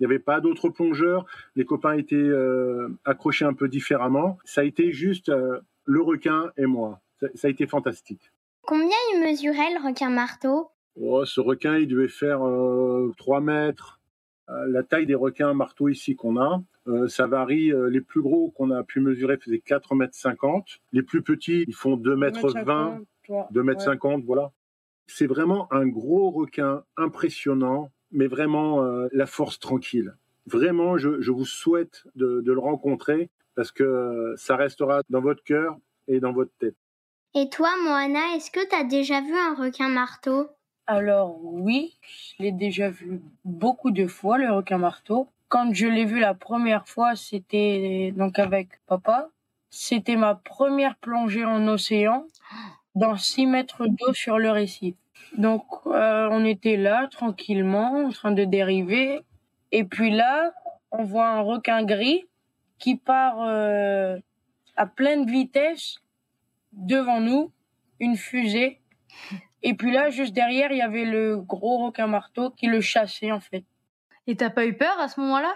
[0.00, 2.30] Il n'y avait pas d'autres plongeurs, les copains étaient
[3.04, 4.38] accrochés un peu différemment.
[4.44, 5.30] Ça a été juste
[5.84, 7.00] le requin et moi.
[7.36, 8.32] Ça, a été fantastique.
[8.62, 10.68] Combien il mesurait le requin marteau?
[11.00, 12.40] Oh, Ce requin, il devait faire
[13.16, 14.00] 3 mètres.
[14.48, 17.72] la taille des requins marteau ici qu'on a, euh, ça varie.
[17.72, 20.80] Euh, les plus gros qu'on a pu mesurer faisaient 4 mètres 50.
[20.92, 23.00] Les plus petits, ils font 2 mètres 20,
[23.50, 24.52] 2 mètres 50, voilà.
[25.06, 30.14] C'est vraiment un gros requin impressionnant, mais vraiment euh, la force tranquille.
[30.46, 36.20] Vraiment, je, vous souhaite de, le rencontrer parce que ça restera dans votre cœur et
[36.20, 36.76] dans votre tête.
[37.34, 40.48] Et toi, Moana, est-ce que tu as déjà vu un requin marteau?
[40.86, 45.28] Alors oui, je l'ai déjà vu beaucoup de fois, le requin marteau.
[45.54, 49.28] Quand je l'ai vu la première fois, c'était donc avec papa.
[49.70, 52.26] C'était ma première plongée en océan
[52.96, 54.96] dans 6 mètres d'eau sur le récif.
[55.38, 59.20] Donc euh, on était là tranquillement en train de dériver
[59.70, 60.52] et puis là
[60.90, 62.24] on voit un requin gris
[62.80, 64.18] qui part euh,
[64.74, 65.98] à pleine vitesse
[66.72, 67.52] devant nous,
[68.00, 68.80] une fusée.
[69.62, 73.30] Et puis là juste derrière il y avait le gros requin marteau qui le chassait
[73.30, 73.62] en fait.
[74.26, 75.54] Et t'as pas eu peur à ce moment-là?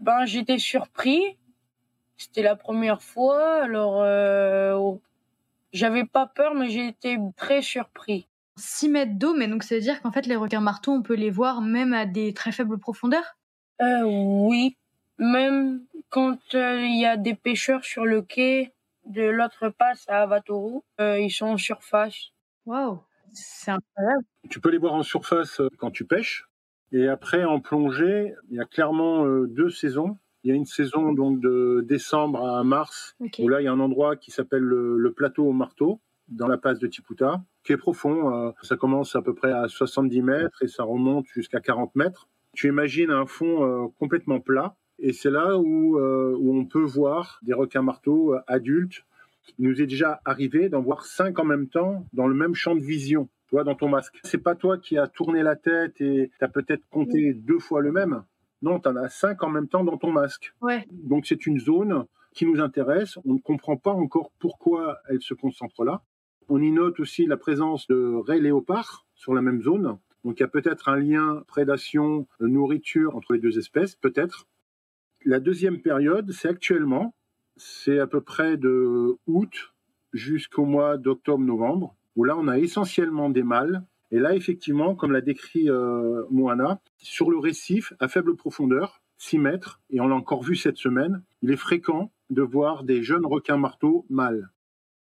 [0.00, 1.38] Ben j'étais surpris.
[2.16, 5.00] C'était la première fois, alors euh, oh,
[5.72, 8.28] j'avais pas peur, mais j'ai été très surpris.
[8.56, 11.14] 6 mètres d'eau, mais donc ça veut dire qu'en fait les requins marteaux, on peut
[11.14, 13.36] les voir même à des très faibles profondeurs?
[13.82, 14.76] Euh, Oui,
[15.18, 18.72] même quand euh, il y a des pêcheurs sur le quai
[19.06, 22.30] de l'autre passe à Avatoru, euh, ils sont en surface.
[22.64, 23.00] Waouh,
[23.32, 24.24] c'est incroyable.
[24.48, 26.46] Tu peux les voir en surface quand tu pêches,
[26.94, 30.16] et après, en plongée, il y a clairement euh, deux saisons.
[30.44, 33.72] Il y a une saison donc de décembre à mars, où là, il y a
[33.72, 37.76] un endroit qui s'appelle le, plateau au marteau, dans la passe de Tiputa, qui est
[37.76, 38.32] profond.
[38.32, 42.28] Euh, ça commence à peu près à 70 mètres et ça remonte jusqu'à 40 mètres.
[42.52, 47.40] Tu imagines un fond euh, complètement plat, et c'est là où, où on peut voir
[47.42, 49.02] des requins marteaux adultes.
[49.58, 52.76] Il nous est déjà arrivé d'en voir cinq en même temps dans le même champ
[52.76, 54.18] de vision dans ton masque.
[54.24, 57.80] C'est pas toi qui as tourné la tête et tu as peut-être compté deux fois
[57.80, 58.24] le même.
[58.62, 60.52] Non, tu en as cinq en même temps dans ton masque.
[60.60, 60.86] Ouais.
[60.90, 63.18] Donc c'est une zone qui nous intéresse.
[63.24, 66.02] On ne comprend pas encore pourquoi elle se concentre là.
[66.48, 69.98] On y note aussi la présence de raies léopards sur la même zone.
[70.24, 74.46] Donc il y a peut-être un lien prédation, nourriture entre les deux espèces, peut-être.
[75.24, 77.14] La deuxième période, c'est actuellement,
[77.56, 79.74] c'est à peu près de août
[80.12, 83.82] jusqu'au mois d'octobre-novembre où là, on a essentiellement des mâles.
[84.10, 89.38] Et là, effectivement, comme l'a décrit euh, Moana, sur le récif, à faible profondeur, 6
[89.38, 93.26] mètres, et on l'a encore vu cette semaine, il est fréquent de voir des jeunes
[93.26, 94.50] requins marteaux mâles.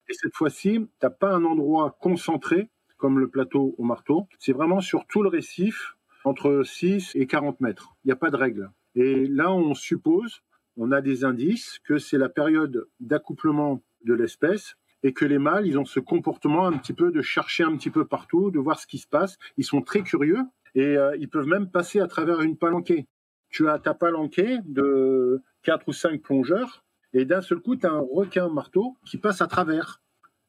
[0.10, 2.70] Et cette fois-ci, tu n'as pas un endroit concentré
[3.04, 7.60] comme le plateau au marteau, c'est vraiment sur tout le récif, entre 6 et 40
[7.60, 7.98] mètres.
[8.04, 8.72] Il n'y a pas de règle.
[8.96, 10.42] Et là, on suppose,
[10.78, 15.68] on a des indices que c'est la période d'accouplement de l'espèce et que les mâles,
[15.68, 18.80] ils ont ce comportement un petit peu de chercher un petit peu partout, de voir
[18.80, 19.38] ce qui se passe.
[19.58, 20.40] Ils sont très curieux
[20.76, 23.08] et euh, ils peuvent même passer à travers une palanquée.
[23.50, 27.92] Tu as ta palanquée de quatre ou cinq plongeurs et d'un seul coup, tu as
[27.92, 30.02] un requin marteau qui passe à travers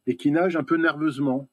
[0.07, 1.49] et qui nage un peu nerveusement.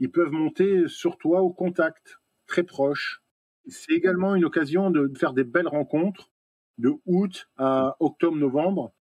[0.00, 3.22] Ils peuvent monter sur toi au contact, très proche.
[3.66, 6.30] C'est également une occasion de faire des belles rencontres
[6.78, 8.92] de août à octobre-novembre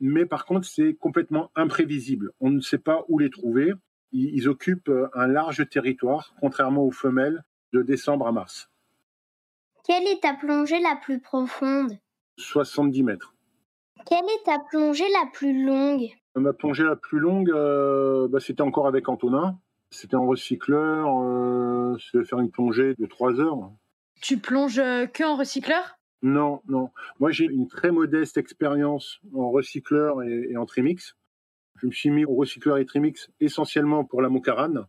[0.00, 2.32] mais par contre, c'est complètement imprévisible.
[2.40, 3.72] On ne sait pas où les trouver.
[4.12, 8.70] Ils, occupent euh, un large territoire, contrairement aux femelles, de décembre à mars.
[9.84, 11.98] Quelle est ta plongée la plus profonde?
[12.38, 13.34] 70 mètres.
[14.06, 16.08] Quelle est ta plongée la plus longue?
[16.34, 19.58] Ma plongée la plus longue, euh, bah, c'était encore avec Antonin.
[19.90, 21.08] C'était en recycleur.
[21.22, 23.70] Euh, c'était faire une plongée de 3 heures.
[24.22, 25.97] Tu plonges euh, que en recycleur?
[26.22, 26.90] Non, non.
[27.20, 31.16] Moi, j'ai une très modeste expérience en recycleur et, en trimix.
[31.76, 34.86] Je me suis mis au recycleur et trimix essentiellement pour la mocarane.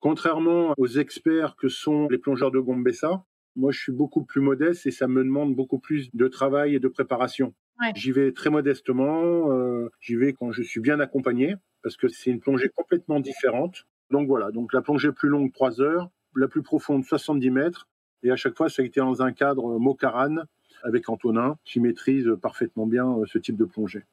[0.00, 4.86] Contrairement aux experts que sont les plongeurs de Gombessa, moi, je suis beaucoup plus modeste
[4.86, 7.54] et ça me demande beaucoup plus de travail et de préparation.
[7.94, 12.30] J'y vais très modestement, euh, j'y vais quand je suis bien accompagné, parce que c'est
[12.30, 13.84] une plongée complètement différente.
[14.10, 17.88] Donc voilà, donc la plongée plus longue, 3 heures, la plus profonde, 70 mètres,
[18.22, 20.44] et à chaque fois, ça a été dans un cadre mocarane,
[20.82, 24.04] avec Antonin, qui maîtrise parfaitement bien euh, ce type de plongée.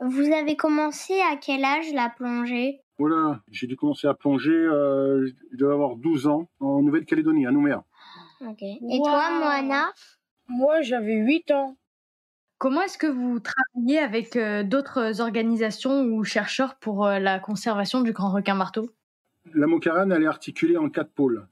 [0.00, 2.80] Vous avez commencé à quel âge la plongée?
[2.98, 7.50] Voilà, j'ai dû commencer à plonger, euh, je devais avoir 12 ans, en Nouvelle-Calédonie, à
[7.50, 7.84] Nouméa.
[8.60, 9.92] Et toi, Moana?
[10.48, 11.76] Moi, j'avais 8 ans.
[12.58, 14.36] Comment est-ce que vous travaillez avec
[14.68, 18.90] d'autres organisations ou chercheurs pour la conservation du grand requin marteau?
[19.54, 21.46] La Mocarane, elle est articulée en quatre pôles.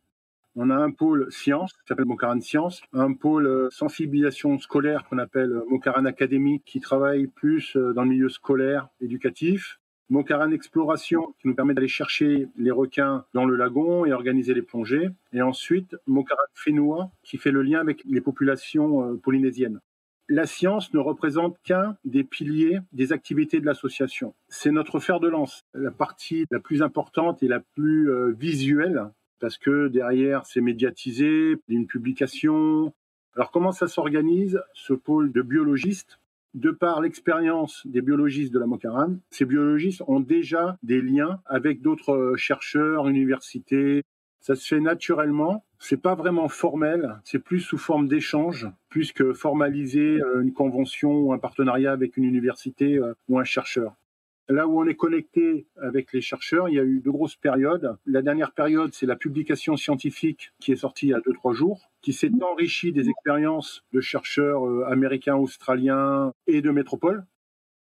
[0.59, 5.61] On a un pôle science, qui s'appelle Mocarane Science, un pôle sensibilisation scolaire qu'on appelle
[5.69, 9.79] Mocarane Académie, qui travaille plus dans le milieu scolaire, éducatif.
[10.09, 14.63] Mocarane Exploration, qui nous permet d'aller chercher les requins dans le lagon et organiser les
[14.63, 15.11] plongées.
[15.35, 19.81] Et ensuite, Mocarane Fénois, qui fait le lien avec les populations polynésiennes
[20.29, 24.35] la science ne représente qu'un des piliers des activités de l'association.
[24.49, 29.05] C'est notre fer de lance, la partie la plus importante et la plus euh, visuelle,
[29.41, 32.93] parce que derrière, c'est médiatisé, une publication.
[33.35, 36.19] Alors comment ça s'organise, ce pôle de biologistes?
[36.55, 41.83] De par l'expérience des biologistes de la Mocarane, ces biologistes ont déjà des liens avec
[41.83, 44.05] d'autres chercheurs, universités,
[44.41, 45.65] ça se fait naturellement.
[45.81, 51.13] C'est pas vraiment formel, c'est plus sous forme d'échange, plus que formaliser euh, une convention
[51.19, 53.95] ou un partenariat avec une université euh, ou un chercheur.
[54.49, 57.97] Là où on est connecté avec les chercheurs, il y a eu de grosses périodes.
[58.07, 61.53] La dernière période, c'est la publication scientifique qui est sortie il y a deux, trois
[61.53, 67.27] jours, qui s'est enrichie des expériences de chercheurs euh, américains, australiens et de métropole.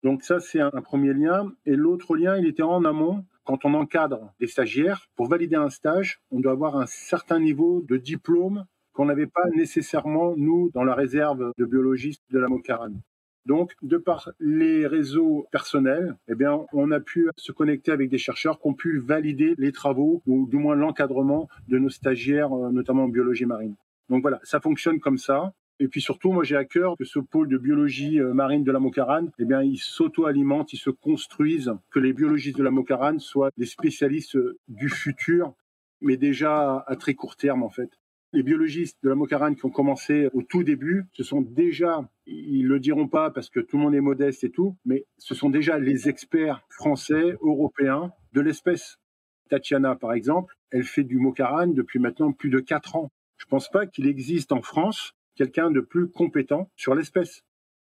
[0.03, 1.53] Donc ça, c'est un premier lien.
[1.66, 5.71] Et l'autre lien, il était en amont quand on encadre des stagiaires, pour valider un
[5.71, 10.85] stage, on doit avoir un certain niveau de diplôme qu'on n'avait pas nécessairement, nous, dans
[10.85, 13.01] la réserve de biologistes de la Mocarane.
[13.46, 18.18] Donc, de par les réseaux personnels, eh bien, on a pu se connecter avec des
[18.18, 22.70] chercheurs qui ont pu valider les travaux ou du moins l'encadrement de nos stagiaires, euh,
[22.72, 23.76] notamment en biologie marine.
[24.09, 25.52] Donc voilà, ça fonctionne comme ça.
[25.78, 28.72] Et puis surtout, moi j'ai à cœur que ce pôle de biologie euh, marine de
[28.72, 33.20] la Mocarane, eh bien, il s'auto-alimente, il se construise, que les biologistes de la Mocarane
[33.20, 35.54] soient des spécialistes euh, du futur,
[36.00, 37.90] mais déjà à très court terme en fait.
[38.37, 42.66] Les biologistes de la Mocarane qui ont commencé au tout début, ce sont déjà, ils
[42.66, 45.49] le diront pas parce que tout le monde est modeste et tout, mais ce sont
[45.49, 48.99] déjà les experts français, européens de l'espèce.
[49.49, 53.11] Tatiana, par exemple, elle fait du Mocarane depuis maintenant plus de quatre ans.
[53.38, 57.42] Je pense pas qu'il existe en France quelqu'un de plus compétent sur l'espèce.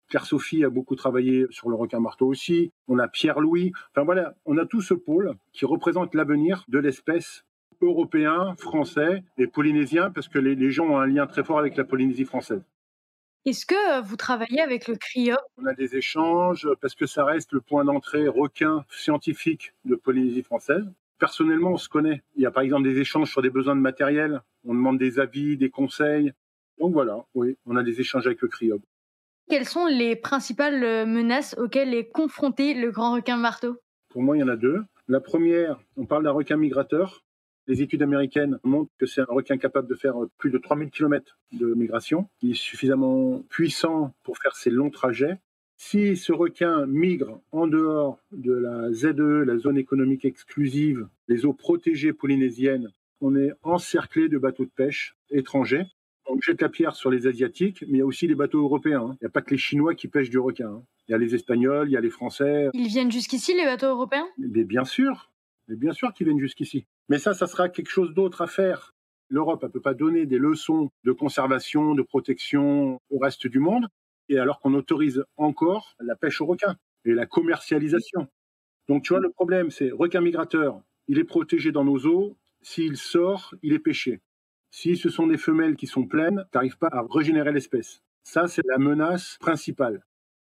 [0.08, 2.72] Claire-Sophie a beaucoup travaillé sur le requin-marteau aussi.
[2.88, 3.74] On a Pierre-Louis.
[3.92, 7.44] Enfin voilà, on a tout ce pôle qui représente l'avenir de l'espèce
[7.82, 11.84] européen, français et polynésien, parce que les, gens ont un lien très fort avec la
[11.84, 12.62] Polynésie française.
[13.46, 17.24] Est-ce que euh, vous travaillez avec le CRIOP On a des échanges parce que ça
[17.24, 20.86] reste le point d'entrée requin scientifique de Polynésie française.
[21.20, 22.22] Personnellement, on se connaît.
[22.36, 24.42] Il y a par exemple des échanges sur des besoins de matériel.
[24.66, 26.34] On demande des avis, des conseils.
[26.80, 28.82] Donc voilà, oui, on a des échanges avec le CRIOB.
[29.50, 33.78] Quelles sont les principales euh, menaces auxquelles est confronté le grand requin marteau?
[34.10, 34.84] Pour moi, il y en a deux.
[35.08, 37.24] La première, on parle d'un requin migrateur.
[37.70, 41.38] Les études américaines montrent que c'est un requin capable de faire plus de 3000 km
[41.52, 42.28] de migration.
[42.42, 45.38] Il est suffisamment puissant pour faire ces longs trajets.
[45.78, 51.54] Si ce requin migre en dehors de la ZE, la zone économique exclusive, les eaux
[51.54, 52.90] protégées polynésiennes,
[53.22, 55.86] on est encerclé de bateaux de pêche étrangers
[56.30, 59.02] on jette la pierre sur les Asiatiques, mais il y a aussi les bateaux européens.
[59.02, 59.18] Hein.
[59.20, 60.70] Il n'y a pas que les Chinois qui pêchent du requin.
[60.70, 60.84] Hein.
[61.08, 62.70] Il y a les Espagnols, il y a les Français.
[62.74, 64.28] Ils viennent jusqu'ici, les bateaux européens?
[64.38, 65.32] Mais bien sûr,
[65.68, 66.86] mais bien sûr qu'ils viennent jusqu'ici.
[67.10, 68.94] Mais ça, ça sera quelque chose d'autre à faire.
[69.30, 73.88] L'Europe, ne peut pas donner des leçons de conservation, de protection au reste du monde,
[74.30, 78.28] et alors qu'on autorise encore la pêche au requin et la commercialisation.
[78.88, 82.98] Donc tu vois, le problème, c'est requin migrateur, il est protégé dans nos eaux, s'il
[82.98, 84.22] sort, il est pêché.
[84.72, 88.04] Si ce sont des femelles qui sont pleines, tu n'arrives pas à régénérer l'espèce.
[88.24, 90.06] Ça, c'est la menace principale.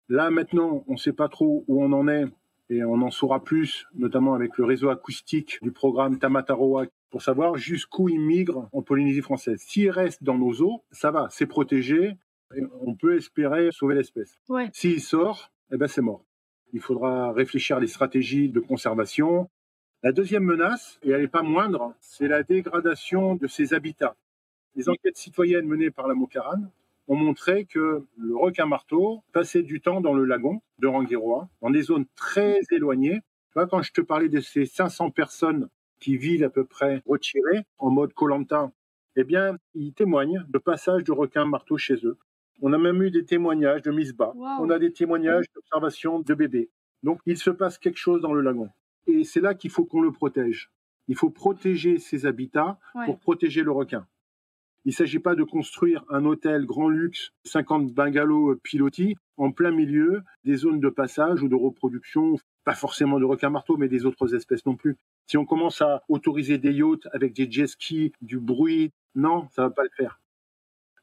[0.10, 2.26] Là, maintenant, on ne sait pas trop où on en est
[2.69, 7.56] et on en saura plus, notamment avec le réseau acoustique du programme Tamataroa, pour savoir
[7.56, 9.60] jusqu'où il migre en Polynésie française.
[9.65, 12.17] S'il reste dans nos eaux, ça va, c'est protégé,
[12.56, 14.39] et on peut espérer sauver l'espèce.
[14.73, 16.25] S'il sort, eh ben c'est mort.
[16.73, 19.49] Il faudra réfléchir à des stratégies de conservation,
[20.03, 24.15] la deuxième menace, et elle n'est pas moindre, c'est la dégradation de ces habitats.
[24.75, 26.69] Les enquêtes citoyennes menées par la Mocarane
[27.08, 31.82] ont montré que le requin-marteau passait du temps dans le lagon de Rangiroa, dans des
[31.82, 33.22] zones très éloignées.
[33.52, 37.02] Tu vois, quand je te parlais de ces 500 personnes qui vivent à peu près
[37.06, 38.72] retirées, en mode Colanta,
[39.15, 42.17] eh bien, ils témoignent de passage de requin-marteau chez eux.
[42.62, 44.34] On a même eu des témoignages de mise bas.
[44.60, 46.70] On a des témoignages d'observation de bébés.
[47.04, 48.70] Donc, il se passe quelque chose dans le lagon.
[49.08, 50.72] Et c'est là qu'il faut qu'on le protège.
[51.08, 54.06] Il faut protéger ces habitats pour protéger le requin.
[54.88, 59.71] Il ne s'agit pas de construire un hôtel grand luxe, 50 bungalows pilotis, en plein
[59.71, 64.34] milieu des zones de passage ou de reproduction, pas forcément de requin-marteau, mais des autres
[64.34, 64.95] espèces non plus.
[65.26, 69.63] Si on commence à autoriser des yachts avec des jet skis, du bruit, non, ça
[69.63, 70.21] ne va pas le faire.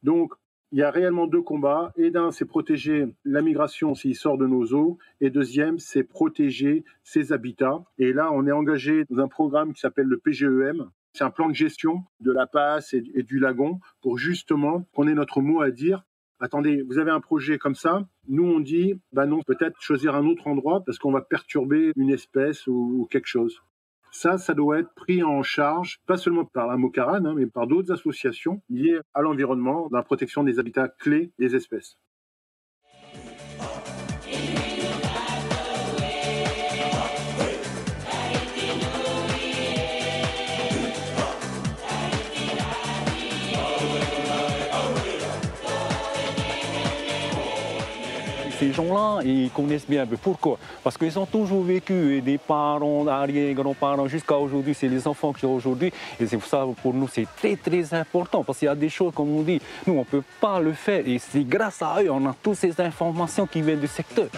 [0.03, 0.33] Donc,
[0.73, 1.93] il y a réellement deux combats.
[1.97, 4.97] Et d'un, c'est protéger la migration s'il sort de nos eaux.
[5.21, 7.85] Et deuxième, c'est protéger ses habitats.
[7.99, 10.91] Et là, on est engagé dans un programme qui s'appelle le PGEM.
[11.15, 15.15] C'est un plan de gestion de la passe et, du lagon pour justement qu'on ait
[15.15, 16.03] notre mot à dire.
[16.41, 18.05] Attendez, vous avez un projet comme ça.
[18.27, 22.11] Nous, on dit, bah non, peut-être choisir un autre endroit parce qu'on va perturber une
[22.11, 23.63] espèce ou quelque chose.
[24.11, 27.69] Ça, ça doit être pris en charge, pas seulement par la Mocarane, hein, mais par
[27.69, 31.97] d'autres associations liées à l'environnement, dans la protection des habitats clés des espèces.
[48.65, 50.07] Ces gens-là, ils connaissent bien.
[50.23, 50.59] Pourquoi?
[50.83, 55.45] Parce qu'ils ont toujours vécu, et des parents, arrière-grands-parents, jusqu'à aujourd'hui, c'est les enfants qui
[55.45, 55.93] ont aujourd'hui.
[56.19, 58.43] Et c'est pour ça, pour nous, c'est très, très important.
[58.43, 60.73] Parce qu'il y a des choses, comme on dit, nous, on ne peut pas le
[60.73, 61.07] faire.
[61.07, 64.29] Et c'est grâce à eux, on a toutes ces informations qui viennent du secteur.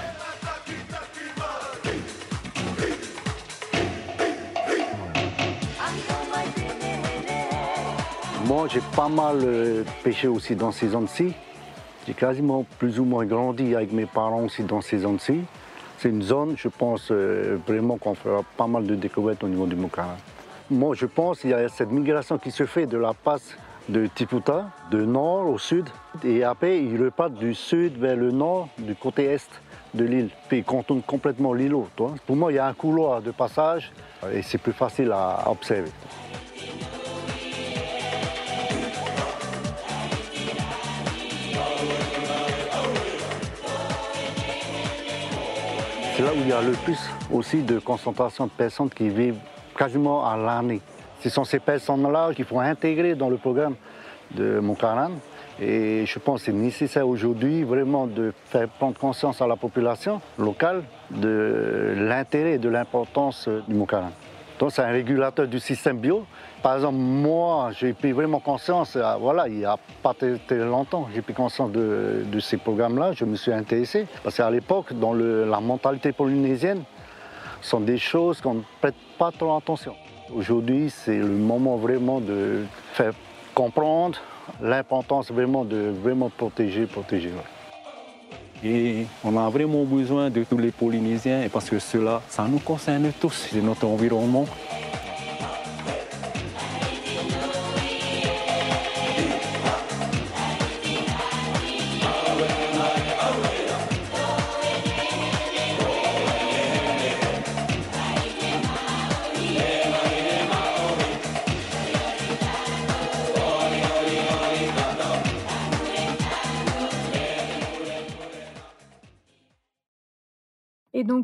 [8.44, 11.34] Moi, j'ai pas mal euh, pêché aussi dans ces zones-ci.
[12.06, 15.40] J'ai quasiment plus ou moins grandi avec mes parents aussi dans ces zones-ci.
[15.98, 19.66] C'est une zone, je pense euh, vraiment qu'on fera pas mal de découvertes au niveau
[19.66, 20.16] du Mokara.
[20.70, 23.56] Moi, je pense qu'il y a cette migration qui se fait de la passe
[23.88, 25.88] de Tiputa, de nord au sud,
[26.24, 29.48] et après, il repart du sud vers le nord, du côté est
[29.94, 31.88] de l'île, puis il contourne complètement l'îlot.
[32.26, 33.92] Pour moi, il y a un couloir de passage
[34.32, 35.90] et c'est plus facile à observer.
[46.16, 46.98] C'est là où il y a le plus
[47.30, 49.36] aussi de concentration de personnes qui vivent
[49.76, 50.80] quasiment à l'année.
[51.20, 53.74] Ce sont ces personnes-là qu'il faut intégrer dans le programme
[54.30, 55.10] de Mokaran.
[55.60, 60.22] Et je pense que c'est nécessaire aujourd'hui vraiment de faire prendre conscience à la population
[60.38, 64.12] locale de l'intérêt et de l'importance du Mokaran.
[64.58, 66.24] Donc c'est un régulateur du système bio.
[66.62, 71.08] Par exemple, moi, j'ai pris vraiment conscience, euh, voilà, il n'y a pas très, longtemps,
[71.14, 74.06] j'ai pris conscience de, ces programmes-là, je me suis intéressé.
[74.22, 76.82] Parce qu'à l'époque, dans la mentalité polynésienne,
[77.60, 79.94] ce sont des choses qu'on ne prête pas trop attention.
[80.34, 83.12] Aujourd'hui, c'est le moment vraiment de faire
[83.54, 84.18] comprendre
[84.60, 87.30] l'importance vraiment de vraiment protéger, protéger.
[88.64, 93.12] Et on a vraiment besoin de tous les Polynésiens parce que cela, ça nous concerne
[93.20, 94.46] tous, c'est notre environnement.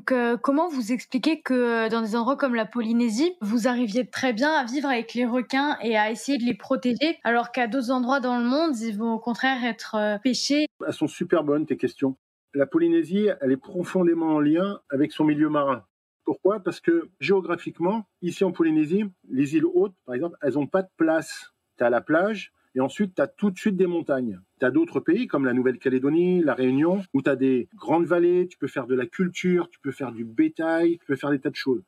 [0.03, 4.05] Donc, euh, comment vous expliquez que euh, dans des endroits comme la Polynésie, vous arriviez
[4.05, 7.69] très bien à vivre avec les requins et à essayer de les protéger, alors qu'à
[7.69, 10.67] d'autres endroits dans le monde, ils vont au contraire être euh, pêchés?
[10.85, 12.17] Elles sont super bonnes, tes questions.
[12.53, 15.85] La Polynésie, elle est profondément en lien avec son milieu marin.
[16.25, 16.59] Pourquoi?
[16.59, 20.91] Parce que géographiquement, ici en Polynésie, les îles hautes, par exemple, elles n'ont pas de
[20.97, 21.53] place.
[21.79, 24.41] Tu as la plage, et ensuite, tu as tout de suite des montagnes.
[24.59, 28.49] Tu as d'autres pays comme la Nouvelle-Calédonie, la Réunion, où tu as des grandes vallées,
[28.49, 31.41] tu peux faire de la culture, tu peux faire du bétail, tu peux faire des
[31.41, 31.83] tas de choses.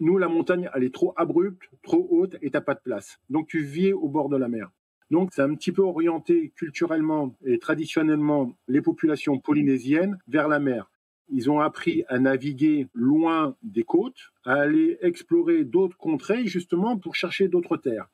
[0.00, 3.20] Nous, la montagne, elle est trop abrupte, trop haute et t'as pas de place.
[3.30, 4.70] Donc tu vis au bord de la mer.
[5.10, 10.90] Donc c'est un petit peu orienté culturellement et traditionnellement les populations polynésiennes vers la mer.
[11.28, 17.14] Ils ont appris à naviguer loin des côtes, à aller explorer d'autres contrées justement pour
[17.14, 18.08] chercher d'autres terres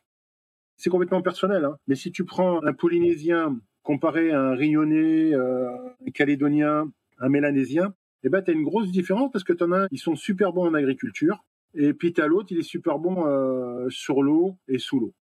[0.80, 1.64] c'est complètement personnel.
[1.66, 1.76] Hein.
[1.88, 5.68] Mais si tu prends un Polynésien comparé à un Réunionnais, euh,
[6.06, 9.72] un Calédonien, un Mélanésien, eh ben, tu as une grosse différence parce que tu en
[9.72, 12.98] as, ils sont super bons en agriculture, et puis tu as l'autre, il est super
[12.98, 15.12] bon euh, sur l'eau et sous l'eau.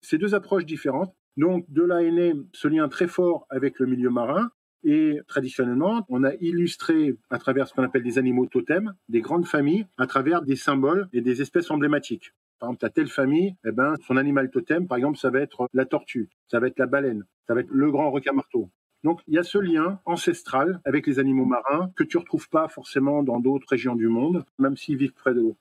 [0.00, 1.14] C'est deux approches différentes.
[1.36, 4.50] Donc, de là est né ce lien très fort avec le milieu marin.
[4.82, 9.46] Et traditionnellement, on a illustré à travers ce qu'on appelle des animaux totems, des grandes
[9.46, 12.32] familles, à travers des symboles et des espèces emblématiques.
[12.58, 15.40] Par exemple, tu as telle famille, eh ben, son animal totem, par exemple, ça va
[15.40, 18.70] être la tortue, ça va être la baleine, ça va être le grand requin-marteau.
[19.04, 22.68] Donc, il y a ce lien ancestral avec les animaux marins que tu retrouves pas
[22.68, 25.56] forcément dans d'autres régions du monde, même s'ils vivent près de l'eau.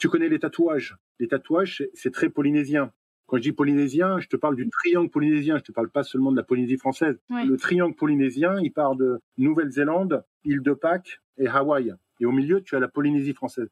[0.00, 0.96] Tu connais les tatouages.
[1.20, 2.90] Les tatouages, c'est très polynésien.
[3.26, 6.32] Quand je dis polynésien, je te parle du triangle polynésien, je te parle pas seulement
[6.32, 7.20] de la Polynésie française.
[7.30, 11.94] Le triangle polynésien, il part de Nouvelle-Zélande, île de Pâques et Hawaï.
[12.20, 13.68] Et au milieu, tu as la Polynésie française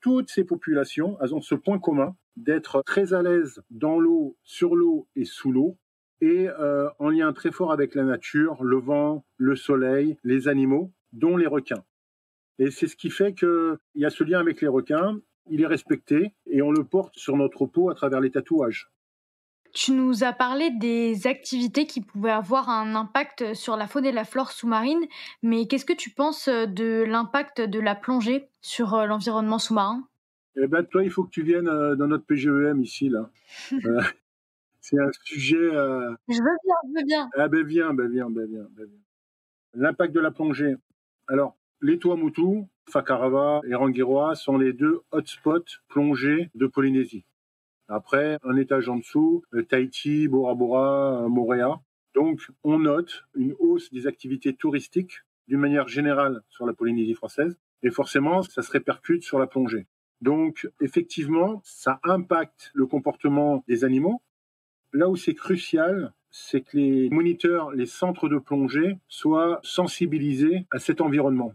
[0.00, 5.08] toutes ces populations, ont ce point commun d'être très à l'aise dans l'eau, sur l'eau
[5.16, 5.76] et sous l'eau.
[6.20, 10.92] et euh, en lien très fort avec la nature, le vent, le soleil, les animaux,
[11.12, 11.84] dont les requins.
[12.58, 15.66] Et c'est ce qui fait qu'il y a ce lien avec les requins, il est
[15.66, 18.90] respecté et on le porte sur notre peau à travers les tatouages.
[19.74, 24.12] Tu nous as parlé des activités qui pouvaient avoir un impact sur la faune et
[24.12, 25.04] la flore sous-marine,
[25.42, 30.08] mais qu'est-ce que tu penses de l'impact de la plongée sur euh, l'environnement sous-marin?
[30.56, 33.30] Eh ben, toi, il faut que tu viennes euh, dans notre PGEM ici, là.
[33.84, 34.02] Euh,
[34.80, 35.56] c'est un sujet.
[35.58, 37.28] Je veux bien, je veux bien.
[37.36, 39.00] Ah ben viens, ben viens, ben viens, ben viens.
[39.74, 40.76] L'impact de la plongée.
[41.26, 47.24] Alors, les Tuamutu, Fakarava et Rangiroa sont les deux hotspots plongés de Polynésie.
[47.88, 51.80] Après, un étage en dessous, euh, Tahiti, Bora Bora, euh, Moréa.
[52.14, 57.56] Donc, on note une hausse des activités touristiques d'une manière générale sur la Polynésie française.
[57.82, 59.86] Et forcément, ça se répercute sur la plongée.
[60.20, 64.20] Donc, effectivement, ça impacte le comportement des animaux.
[64.92, 70.78] Là où c'est crucial, c'est que les moniteurs, les centres de plongée soient sensibilisés à
[70.78, 71.54] cet environnement.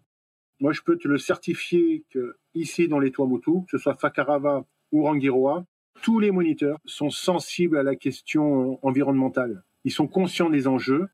[0.59, 4.65] Moi, je peux te le certifier que ici, dans les Tuamotu, que ce soit Fakarava
[4.91, 5.65] ou Rangiroa,
[6.01, 9.63] tous les moniteurs sont sensibles à la question environnementale.
[9.83, 11.07] Ils sont conscients des enjeux.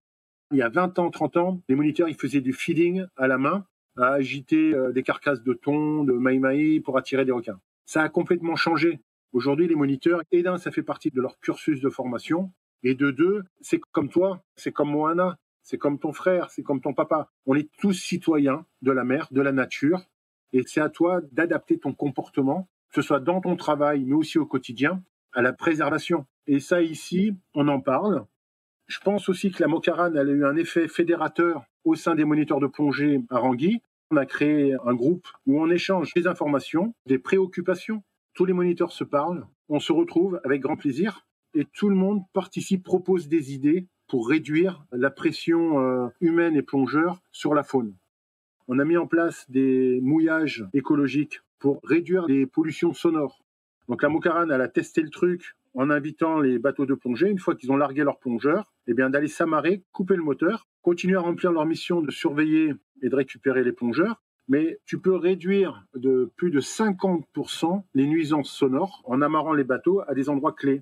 [0.51, 3.37] Il y a 20 ans, 30 ans, les moniteurs, ils faisaient du feeding à la
[3.37, 3.65] main,
[3.97, 7.59] à agiter euh, des carcasses de thon, de maï pour attirer des requins.
[7.85, 8.99] Ça a complètement changé.
[9.31, 12.51] Aujourd'hui, les moniteurs, et d'un, ça fait partie de leur cursus de formation,
[12.81, 16.81] et de deux, c'est comme toi, c'est comme Moana, c'est comme ton frère, c'est comme
[16.81, 17.29] ton papa.
[17.45, 20.01] On est tous citoyens de la mer, de la nature,
[20.53, 24.37] et c'est à toi d'adapter ton comportement que ce soit dans ton travail, mais aussi
[24.37, 26.25] au quotidien, à la préservation.
[26.47, 28.25] Et ça, ici, on en parle.
[28.87, 32.59] Je pense aussi que la Mocarane a eu un effet fédérateur au sein des moniteurs
[32.59, 33.81] de plongée à Rangui.
[34.09, 38.03] On a créé un groupe où on échange des informations, des préoccupations.
[38.33, 42.23] Tous les moniteurs se parlent, on se retrouve avec grand plaisir et tout le monde
[42.33, 47.95] participe, propose des idées pour réduire la pression euh, humaine et plongeur sur la faune.
[48.67, 53.43] On a mis en place des mouillages écologiques pour réduire les pollutions sonores.
[53.87, 57.39] Donc la Mocarane, elle a testé le truc en invitant les bateaux de plongée, une
[57.39, 61.21] fois qu'ils ont largué leur plongeur, eh bien d'aller s'amarrer, couper le moteur, continuer à
[61.21, 64.21] remplir leur mission de surveiller et de récupérer les plongeurs.
[64.47, 70.01] Mais tu peux réduire de plus de 50% les nuisances sonores en amarrant les bateaux
[70.07, 70.81] à des endroits clés.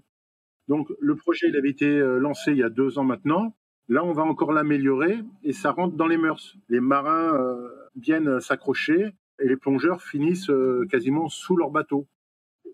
[0.70, 3.56] Donc le projet, il avait été euh, lancé il y a deux ans maintenant.
[3.90, 6.58] Là, on va encore l'améliorer et ça rentre dans les mœurs.
[6.70, 12.08] Les marins euh, viennent s'accrocher et les plongeurs finissent euh, quasiment sous leur bateau.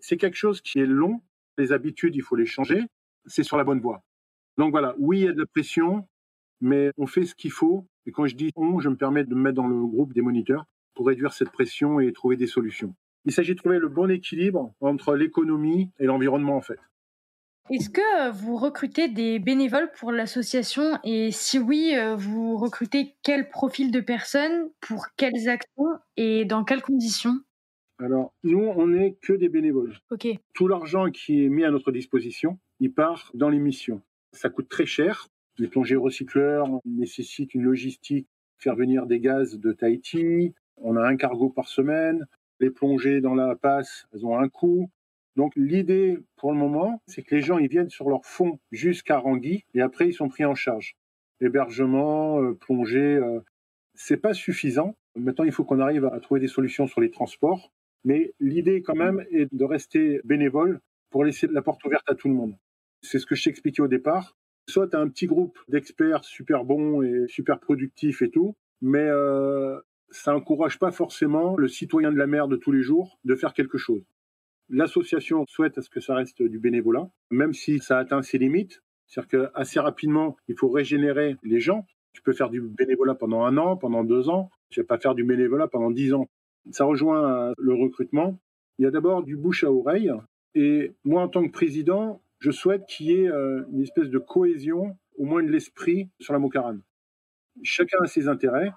[0.00, 1.20] C'est quelque chose qui est long,
[1.58, 2.82] les habitudes, il faut les changer,
[3.26, 4.02] c'est sur la bonne voie.
[4.58, 6.06] Donc voilà, oui, il y a de la pression,
[6.60, 7.86] mais on fait ce qu'il faut.
[8.06, 10.22] Et quand je dis on, je me permets de me mettre dans le groupe des
[10.22, 12.94] moniteurs pour réduire cette pression et trouver des solutions.
[13.24, 16.78] Il s'agit de trouver le bon équilibre entre l'économie et l'environnement, en fait.
[17.70, 20.98] Est-ce que euh, vous recrutez des bénévoles pour l'association?
[21.02, 26.64] Et si oui, euh, vous recrutez quel profil de personnes, pour quelles actions et dans
[26.64, 27.40] quelles conditions?
[27.98, 29.96] Alors, nous, on n'est que des bénévoles.
[30.10, 30.28] Ok.
[30.52, 34.02] Tout l'argent qui est mis à notre disposition, il part dans les missions.
[34.32, 35.28] Ça coûte très cher.
[35.56, 40.52] Les plongées recycleurs nécessitent une logistique, faire venir des gaz de Tahiti.
[40.76, 42.26] On a un cargo par semaine.
[42.60, 44.90] Les plongées dans la passe, elles ont un coût.
[45.36, 49.18] Donc l'idée pour le moment, c'est que les gens ils viennent sur leur fond jusqu'à
[49.18, 50.96] Rangui et après ils sont pris en charge.
[51.40, 53.40] Hébergement, euh, plongée, euh,
[53.94, 54.96] c'est pas suffisant.
[55.16, 57.72] Maintenant il faut qu'on arrive à trouver des solutions sur les transports,
[58.04, 60.80] mais l'idée quand même est de rester bénévole
[61.10, 62.56] pour laisser la porte ouverte à tout le monde.
[63.02, 64.36] C'est ce que je t'expliquais au départ.
[64.68, 69.78] Soit tu un petit groupe d'experts super bons et super productifs et tout, mais euh,
[70.10, 73.52] ça n'encourage pas forcément le citoyen de la mer de tous les jours de faire
[73.52, 74.02] quelque chose.
[74.68, 78.82] L'association souhaite à ce que ça reste du bénévolat, même si ça atteint ses limites.
[79.06, 81.86] C'est-à-dire qu'assez rapidement, il faut régénérer les gens.
[82.12, 84.50] Tu peux faire du bénévolat pendant un an, pendant deux ans.
[84.70, 86.28] Tu vas pas faire du bénévolat pendant dix ans.
[86.70, 88.38] Ça rejoint euh, le recrutement.
[88.78, 90.10] Il y a d'abord du bouche à oreille.
[90.54, 94.18] Et moi, en tant que président, je souhaite qu'il y ait euh, une espèce de
[94.18, 96.82] cohésion, au moins de l'esprit, sur la Mocarane.
[97.62, 98.72] Chacun a ses intérêts.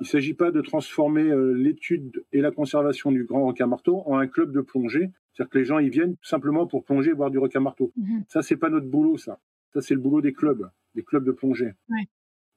[0.00, 4.18] Il ne s'agit pas de transformer euh, l'étude et la conservation du grand requin-marteau en
[4.18, 5.10] un club de plongée.
[5.32, 7.92] C'est-à-dire que les gens ils viennent tout simplement pour plonger et voir du requin-marteau.
[7.94, 8.24] Ça, mhm.
[8.28, 9.40] Ça, c'est pas notre boulot, ça.
[9.72, 11.72] Ça, c'est le boulot des clubs, des clubs de plongée.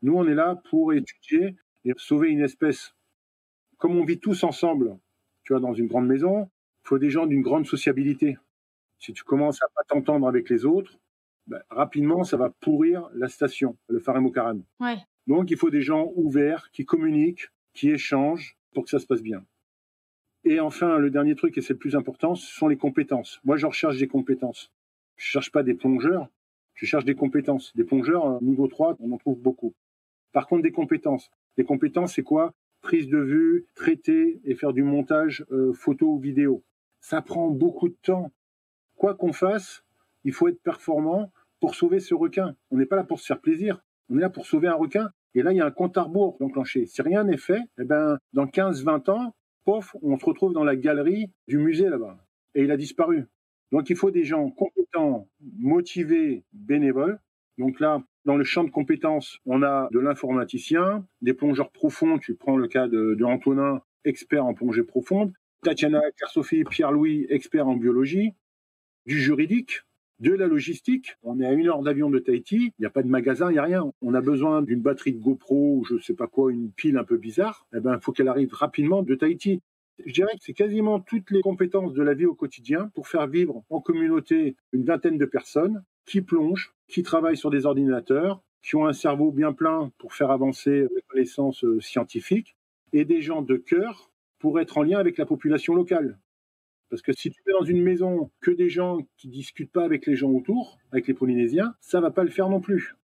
[0.01, 2.93] Nous, on est là pour étudier et sauver une espèce.
[3.77, 4.97] Comme on vit tous ensemble,
[5.43, 6.49] tu vois, dans une grande maison,
[6.83, 8.37] il faut des gens d'une grande sociabilité.
[8.99, 10.99] Si tu commences à pas t'entendre avec les autres,
[11.47, 14.21] ben, rapidement, ça va pourrir la station, le Phare
[14.79, 14.97] Ouais.
[15.29, 19.21] Donc il faut des gens ouverts, qui communiquent, qui échangent pour que ça se passe
[19.21, 19.45] bien.
[20.43, 23.39] Et enfin, le dernier truc, et c'est le plus important, ce sont les compétences.
[23.43, 24.71] Moi, je recherche des compétences.
[25.17, 26.29] Je ne cherche pas des plongeurs,
[26.73, 27.75] Je cherche des compétences.
[27.75, 29.75] Des plongeurs, euh, niveau 3, on en trouve beaucoup.
[30.31, 31.29] Par contre, des compétences.
[31.57, 32.55] Des compétences, c'est quoi?
[32.81, 36.63] Prise de vue, traiter et faire du montage euh, photo ou vidéo.
[37.01, 38.31] Ça prend beaucoup de temps.
[38.95, 39.83] Quoi qu'on fasse,
[40.23, 42.55] il faut être performant pour sauver ce requin.
[42.71, 43.83] On n'est pas là pour se faire plaisir.
[44.09, 45.11] On est là pour sauver un requin.
[45.35, 46.85] Et là, il y a un compte à rebours enclenché.
[46.85, 50.75] Si rien n'est fait, eh ben, dans 15-20 ans, pof, on se retrouve dans la
[50.75, 52.17] galerie du musée là-bas.
[52.55, 53.25] Et il a disparu.
[53.71, 55.27] Donc il faut des gens compétents,
[55.59, 57.19] motivés, bénévoles.
[57.57, 62.17] Donc là, dans le champ de compétences, on a de l'informaticien, des plongeurs profonds.
[62.17, 65.33] Tu prends le cas de, Antonin, expert en plongée profonde.
[65.61, 68.33] Tatiana, Claire-Sophie, Pierre-Louis, expert en biologie.
[69.05, 69.81] Du juridique,
[70.19, 71.15] de la logistique.
[71.23, 73.53] On est à une heure d'avion de Tahiti, il n'y a pas de magasin, il
[73.53, 73.91] n'y a rien.
[74.01, 76.97] On a besoin d'une batterie de GoPro ou je ne sais pas quoi, une pile
[76.97, 77.67] un peu bizarre.
[77.75, 79.61] Eh ben, il faut qu'elle arrive rapidement de Tahiti.
[80.05, 83.27] Je dirais que c'est quasiment toutes les compétences de la vie au quotidien pour faire
[83.27, 88.75] vivre en communauté une vingtaine de personnes qui plongent, qui travaillent sur des ordinateurs, qui
[88.75, 92.55] ont un cerveau bien plein pour faire avancer les connaissances euh, scientifiques,
[92.93, 94.09] et des gens de cœur
[94.39, 96.17] pour être en lien avec la population locale.
[96.89, 100.05] Parce que si tu es dans une maison que des gens qui discutent pas avec
[100.05, 102.95] les gens autour, avec les Polynésiens, ça va pas le faire non plus.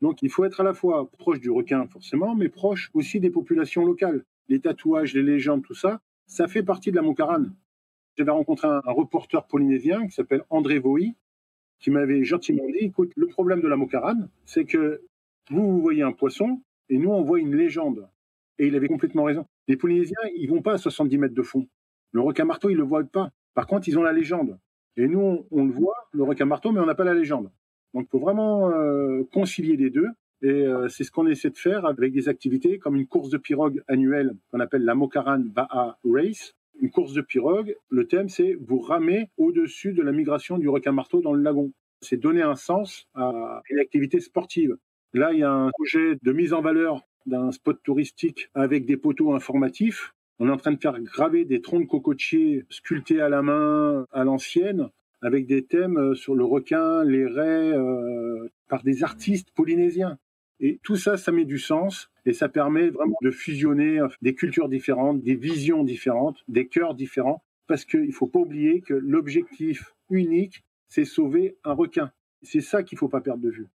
[0.00, 3.30] Donc il faut être à la fois proche du requin forcément, mais proche aussi des
[3.30, 4.24] populations locales.
[4.48, 7.54] Les tatouages, les légendes, tout ça, ça fait partie de la Moncarane.
[8.16, 11.14] J'avais rencontré un, reporter polynésien qui s'appelle André Voy,
[11.80, 15.02] qui m'avait gentiment dit, écoute, le problème de la Moncarane, c'est que
[15.50, 18.08] vous, vous voyez un poisson, et nous, on voit une légende.
[18.58, 19.46] Et il avait complètement raison.
[19.68, 21.66] Les Polynésiens, ils vont pas à 70 mètres de fond.
[22.14, 23.30] Le requin marteau, ils le voient pas.
[23.54, 24.56] Par contre, ils ont la légende.
[24.96, 27.50] Et nous, on, le voit, le requin marteau, mais on n'a pas la légende.
[27.92, 30.06] Donc, il faut vraiment euh, concilier les deux.
[30.40, 33.36] Et euh, c'est ce qu'on essaie de faire avec des activités comme une course de
[33.36, 36.54] pirogue annuelle qu'on appelle la Mokaran Ba'a Race.
[36.80, 40.92] Une course de pirogue, le thème c'est vous ramer au-dessus de la migration du requin
[40.92, 41.72] marteau dans le lagon.
[42.00, 44.76] C'est donner un sens à une activité sportive.
[45.14, 48.96] Là, il y a un projet de mise en valeur d'un spot touristique avec des
[48.96, 53.28] poteaux informatifs on est en train de faire graver des troncs de cocotiers sculptés à
[53.28, 54.88] la main à l'ancienne,
[55.24, 60.18] avec des thèmes euh, sur le requin, les raies, euh, par des artistes polynésiens.
[60.60, 64.34] Et tout ça, ça met du sens et ça permet vraiment de fusionner euh, des
[64.34, 68.92] cultures différentes, des visions différentes, des cœurs différents, parce qu'il ne faut pas oublier que
[68.92, 72.12] l'objectif unique, c'est sauver un requin.
[72.42, 73.68] C'est ça qu'il ne faut pas perdre de vue.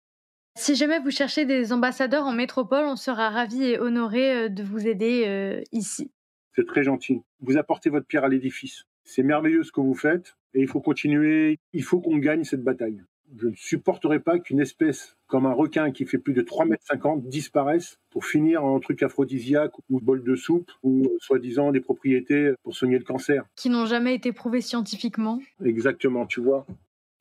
[0.57, 4.87] Si jamais vous cherchez des ambassadeurs en métropole, on sera ravis et honorés de vous
[4.87, 6.11] aider ici.
[6.59, 7.23] C'est très gentil.
[7.41, 8.83] Vous apportez votre pierre à l'édifice.
[9.05, 11.61] C'est merveilleux ce que vous faites et il faut continuer.
[11.73, 13.01] Il faut qu'on gagne cette bataille.
[13.41, 17.29] Je ne supporterai pas qu'une espèce comme un requin qui fait plus de 3,50 mètres
[17.29, 22.55] disparaisse pour finir en truc aphrodisiaque ou bol de soupe ou euh, soi-disant des propriétés
[22.65, 23.45] pour soigner le cancer.
[23.55, 25.39] Qui n'ont jamais été prouvées scientifiquement.
[25.65, 26.67] Exactement, tu vois.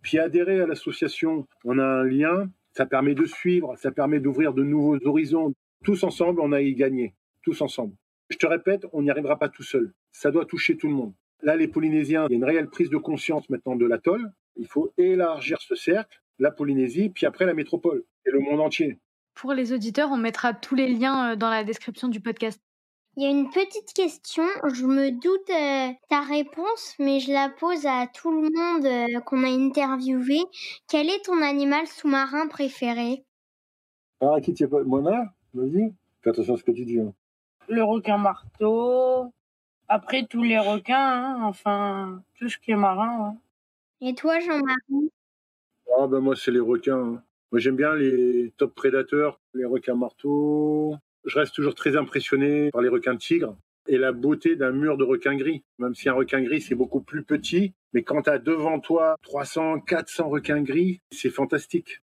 [0.01, 4.55] Puis adhérer à l'association, on a un lien, ça permet de suivre, ça permet d'ouvrir
[4.55, 5.53] de nouveaux horizons.
[5.83, 7.13] Tous ensemble, on a y gagné.
[7.43, 7.93] Tous ensemble.
[8.29, 9.93] Je te répète, on n'y arrivera pas tout seul.
[10.11, 11.13] Ça doit toucher tout le monde.
[11.41, 14.31] Là, les Polynésiens, il y a une réelle prise de conscience maintenant de l'atoll.
[14.55, 18.99] Il faut élargir ce cercle, la Polynésie, puis après la métropole et le monde entier.
[19.35, 22.59] Pour les auditeurs, on mettra tous les liens euh, dans la description du podcast.
[23.15, 27.49] Il y a une petite question, je me doute euh, ta réponse, mais je la
[27.49, 30.39] pose à tout le monde euh, qu'on a interviewé.
[30.87, 33.23] Quel est ton animal sous-marin préféré?
[34.21, 34.83] Ah, qui pas?
[34.83, 36.99] Mona Vas-y, fais attention à ce que tu dis.
[36.99, 37.13] Hein
[37.67, 39.31] le requin marteau.
[39.87, 43.37] Après, tous les requins, hein, enfin, tout ce qui est marin.
[44.01, 45.11] Et toi, Jean-Marie?
[45.97, 46.99] Ah, ben moi, c'est les requins.
[46.99, 47.23] Hein.
[47.51, 50.95] Moi, j'aime bien les top prédateurs, les requins marteaux.
[51.25, 53.55] Je reste toujours très impressionné par les requins tigres
[53.87, 55.63] et la beauté d'un mur de requins gris.
[55.79, 59.15] Même si un requin gris, c'est beaucoup plus petit, mais quand tu as devant toi
[59.23, 62.01] 300, 400 requins gris, c'est fantastique.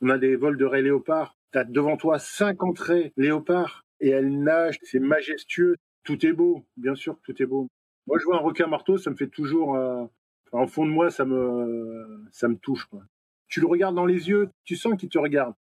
[0.00, 1.36] On a des vols de raies léopards.
[1.52, 5.76] Tu as devant toi 50 raies léopards et elle nage, c'est majestueux.
[6.04, 7.68] Tout est beau, bien sûr, tout est beau.
[8.06, 10.04] Moi, je vois un requin marteau, ça me fait toujours, euh,
[10.52, 12.84] en fond de moi, ça me, ça me touche.
[12.86, 13.02] Quoi.
[13.48, 15.54] Tu le regardes dans les yeux, tu sens qu'il te regarde.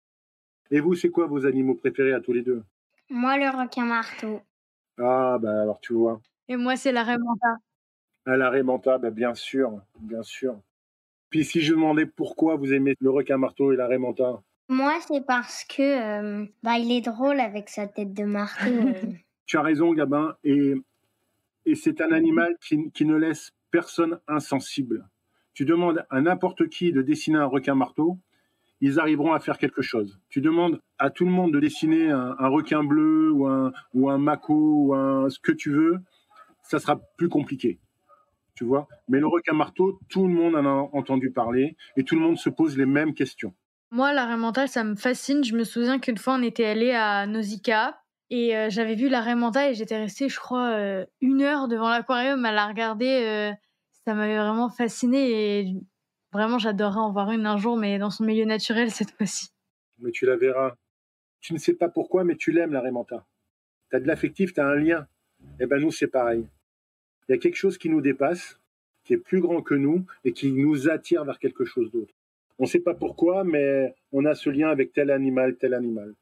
[0.72, 2.64] Et vous, c'est quoi vos animaux préférés à tous les deux?
[3.10, 4.42] Moi, le requin marteau.
[4.98, 6.22] Ah, bah alors tu vois.
[6.48, 7.58] Et moi, c'est la manta.
[8.26, 10.60] Ah, la manta, bah, bien sûr, bien sûr.
[11.30, 15.26] Puis si je demandais pourquoi vous aimez le requin marteau et la manta moi, c'est
[15.26, 18.66] parce que euh, bah, il est drôle avec sa tête de marteau.
[18.76, 19.12] Euh.
[19.46, 20.36] tu as raison, Gabin.
[20.44, 20.74] Et,
[21.66, 25.08] et c'est un animal qui, qui, ne laisse personne insensible.
[25.54, 28.18] Tu demandes à n'importe qui de dessiner un requin marteau,
[28.82, 30.20] ils arriveront à faire quelque chose.
[30.30, 34.10] Tu demandes à tout le monde de dessiner un, un requin bleu ou un, ou
[34.10, 36.00] un mako ou un, ce que tu veux,
[36.64, 37.80] ça sera plus compliqué.
[38.56, 38.88] Tu vois?
[39.08, 42.38] Mais le requin marteau, tout le monde en a entendu parler et tout le monde
[42.38, 43.54] se pose les mêmes questions.
[43.96, 45.42] Moi, l'arrêt mental, ça me fascine.
[45.46, 47.98] Je me souviens qu'une fois, on était allé à Nausicaa
[48.30, 51.88] et euh, j'avais vu l'arrêt mental et j'étais restée, je crois, euh, une heure devant
[51.88, 53.24] l'aquarium à la regarder.
[53.24, 53.54] Euh,
[54.06, 55.76] ça m'avait vraiment fascinée et
[56.34, 59.48] vraiment, j'adorerais en voir une un jour, mais dans son milieu naturel cette fois-ci.
[60.00, 60.76] Mais tu la verras.
[61.40, 63.24] Tu ne sais pas pourquoi, mais tu l'aimes, l'arrêt mental.
[63.92, 65.08] Tu as de l'affectif, tu as un lien.
[65.62, 66.46] Eh ben nous, c'est pareil.
[67.30, 68.60] Il y a quelque chose qui nous dépasse,
[69.06, 72.14] qui est plus grand que nous et qui nous attire vers quelque chose d'autre.
[72.58, 76.14] On ne sait pas pourquoi, mais on a ce lien avec tel animal, tel animal.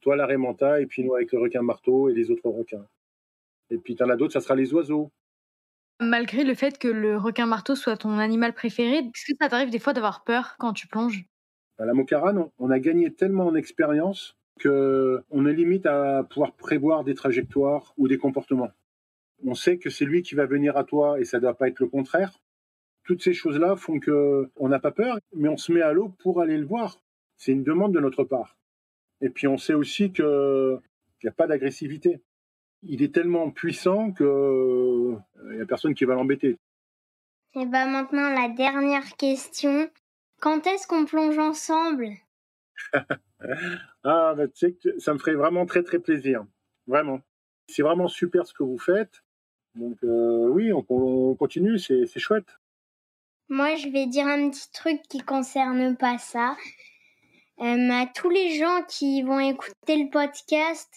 [0.00, 2.86] Toi, la manta, et puis nous avec le requin marteau et les autres requins.
[3.70, 5.10] Et puis, tu en as d'autres, ça sera les oiseaux.
[6.00, 9.70] Malgré le fait que le requin marteau soit ton animal préféré, est-ce que ça t'arrive
[9.70, 11.24] des fois d'avoir peur quand tu plonges?
[11.78, 17.04] À la Mocarane, on a gagné tellement en expérience qu'on est limite à pouvoir prévoir
[17.04, 18.70] des trajectoires ou des comportements.
[19.44, 21.68] On sait que c'est lui qui va venir à toi et ça ne doit pas
[21.68, 22.38] être le contraire.
[23.08, 26.10] Toutes ces choses-là font que on n'a pas peur, mais on se met à l'eau
[26.22, 27.00] pour aller le voir.
[27.38, 28.58] C'est une demande de notre part.
[29.22, 30.78] Et puis on sait aussi qu'il
[31.22, 32.20] n'y a pas d'agressivité.
[32.82, 36.58] Il est tellement puissant qu'il n'y a personne qui va l'embêter.
[37.54, 39.88] Et bien maintenant la dernière question.
[40.38, 42.08] Quand est-ce qu'on plonge ensemble?
[44.04, 46.44] Ah, bah, tu sais que ça me ferait vraiment très très plaisir.
[46.88, 47.20] Vraiment.
[47.68, 49.22] C'est vraiment super ce que vous faites.
[49.76, 52.58] Donc euh, oui, on, continue, c'est chouette.
[53.50, 56.54] Moi, je vais dire un petit truc qui concerne pas ça.
[57.60, 60.88] Euh, à tous les gens qui vont écouter le podcast,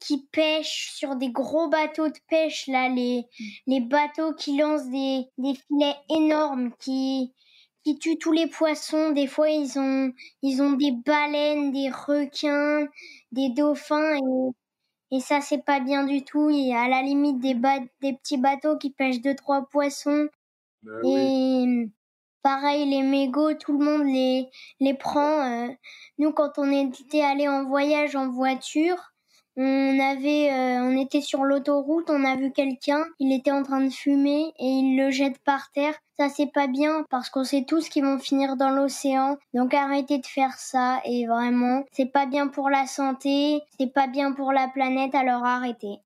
[0.00, 3.22] qui pêchent sur des gros bateaux de pêche, là, les,
[3.68, 7.32] les bateaux qui lancent des, des filets énormes, qui,
[7.84, 9.12] qui tuent tous les poissons.
[9.12, 12.88] Des fois, ils ont, ils ont des baleines, des requins,
[13.30, 14.16] des dauphins.
[14.16, 16.50] Et, et ça, c'est pas bien du tout.
[16.50, 20.28] Et à la limite, des, des petits bateaux qui pêchent deux, trois poissons.
[20.82, 21.90] Ben et
[22.42, 24.48] pareil, les mégots, tout le monde les,
[24.80, 25.42] les prend.
[25.42, 25.68] Euh.
[26.18, 29.12] nous, quand on était allé en voyage en voiture,
[29.56, 33.84] on avait, euh, on était sur l'autoroute, on a vu quelqu'un, il était en train
[33.84, 35.94] de fumer et il le jette par terre.
[36.16, 39.36] Ça c'est pas bien parce qu'on sait tous qu'ils vont finir dans l'océan.
[39.52, 44.06] Donc arrêtez de faire ça et vraiment, c'est pas bien pour la santé, c'est pas
[44.06, 45.98] bien pour la planète, alors arrêtez.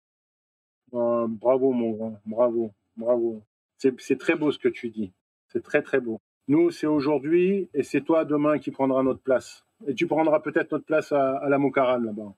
[0.93, 3.43] Ah, bravo mon grand, bravo, bravo.
[3.79, 5.13] C'est très beau ce que tu dis.
[5.49, 6.21] C'est très très beau.
[6.49, 9.65] Nous, c'est aujourd'hui et c'est toi demain qui prendras notre place.
[9.87, 12.35] Et tu prendras peut-être notre place à, à la Mocarane là-bas.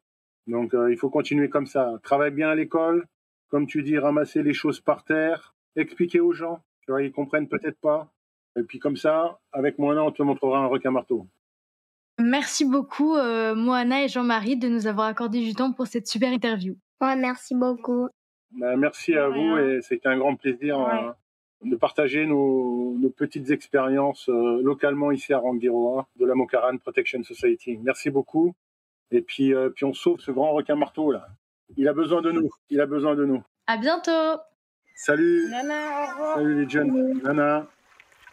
[0.47, 1.93] Donc euh, il faut continuer comme ça.
[2.03, 3.07] Travaille bien à l'école,
[3.49, 6.63] comme tu dis, ramasser les choses par terre, expliquer aux gens.
[6.83, 8.11] Tu vois, ils comprennent peut-être pas.
[8.57, 11.27] Et puis comme ça, avec Moana, on te montrera un requin marteau.
[12.19, 16.33] Merci beaucoup, euh, Moana et Jean-Marie, de nous avoir accordé du temps pour cette super
[16.33, 16.75] interview.
[17.01, 18.09] Ouais, merci beaucoup.
[18.51, 21.13] Ben, merci à vous et c'était un grand plaisir euh,
[21.63, 27.79] de partager nos, petites expériences localement ici à Rangiroa de la Mokaran Protection Society.
[27.83, 28.55] Merci beaucoup
[29.11, 31.27] et puis, euh, puis on sauve ce grand requin marteau là.
[31.77, 32.49] Il a besoin de nous.
[32.71, 33.43] Il a besoin de nous.
[33.67, 34.41] À bientôt.
[34.95, 35.49] Salut.
[35.51, 36.35] Nana, au revoir.
[36.37, 37.21] Salut les jeunes.
[37.23, 37.67] Nana,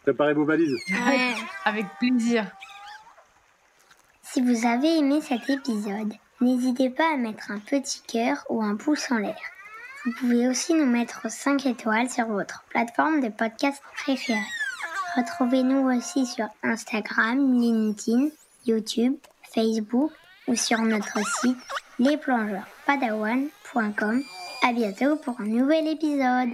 [0.02, 0.74] préparez vos valises.
[0.90, 2.50] Ouais, avec plaisir.
[4.22, 8.76] Si vous avez aimé cet épisode, n'hésitez pas à mettre un petit cœur ou un
[8.76, 9.38] pouce en l'air.
[10.06, 14.38] Vous pouvez aussi nous mettre 5 étoiles sur votre plateforme de podcast préférée.
[15.16, 18.28] Retrouvez-nous aussi sur Instagram, LinkedIn,
[18.66, 19.16] YouTube,
[19.52, 20.12] Facebook
[20.46, 21.58] ou sur notre site
[21.98, 24.22] lesplongeurspadawan.com.
[24.62, 26.50] À bientôt pour un nouvel épisode.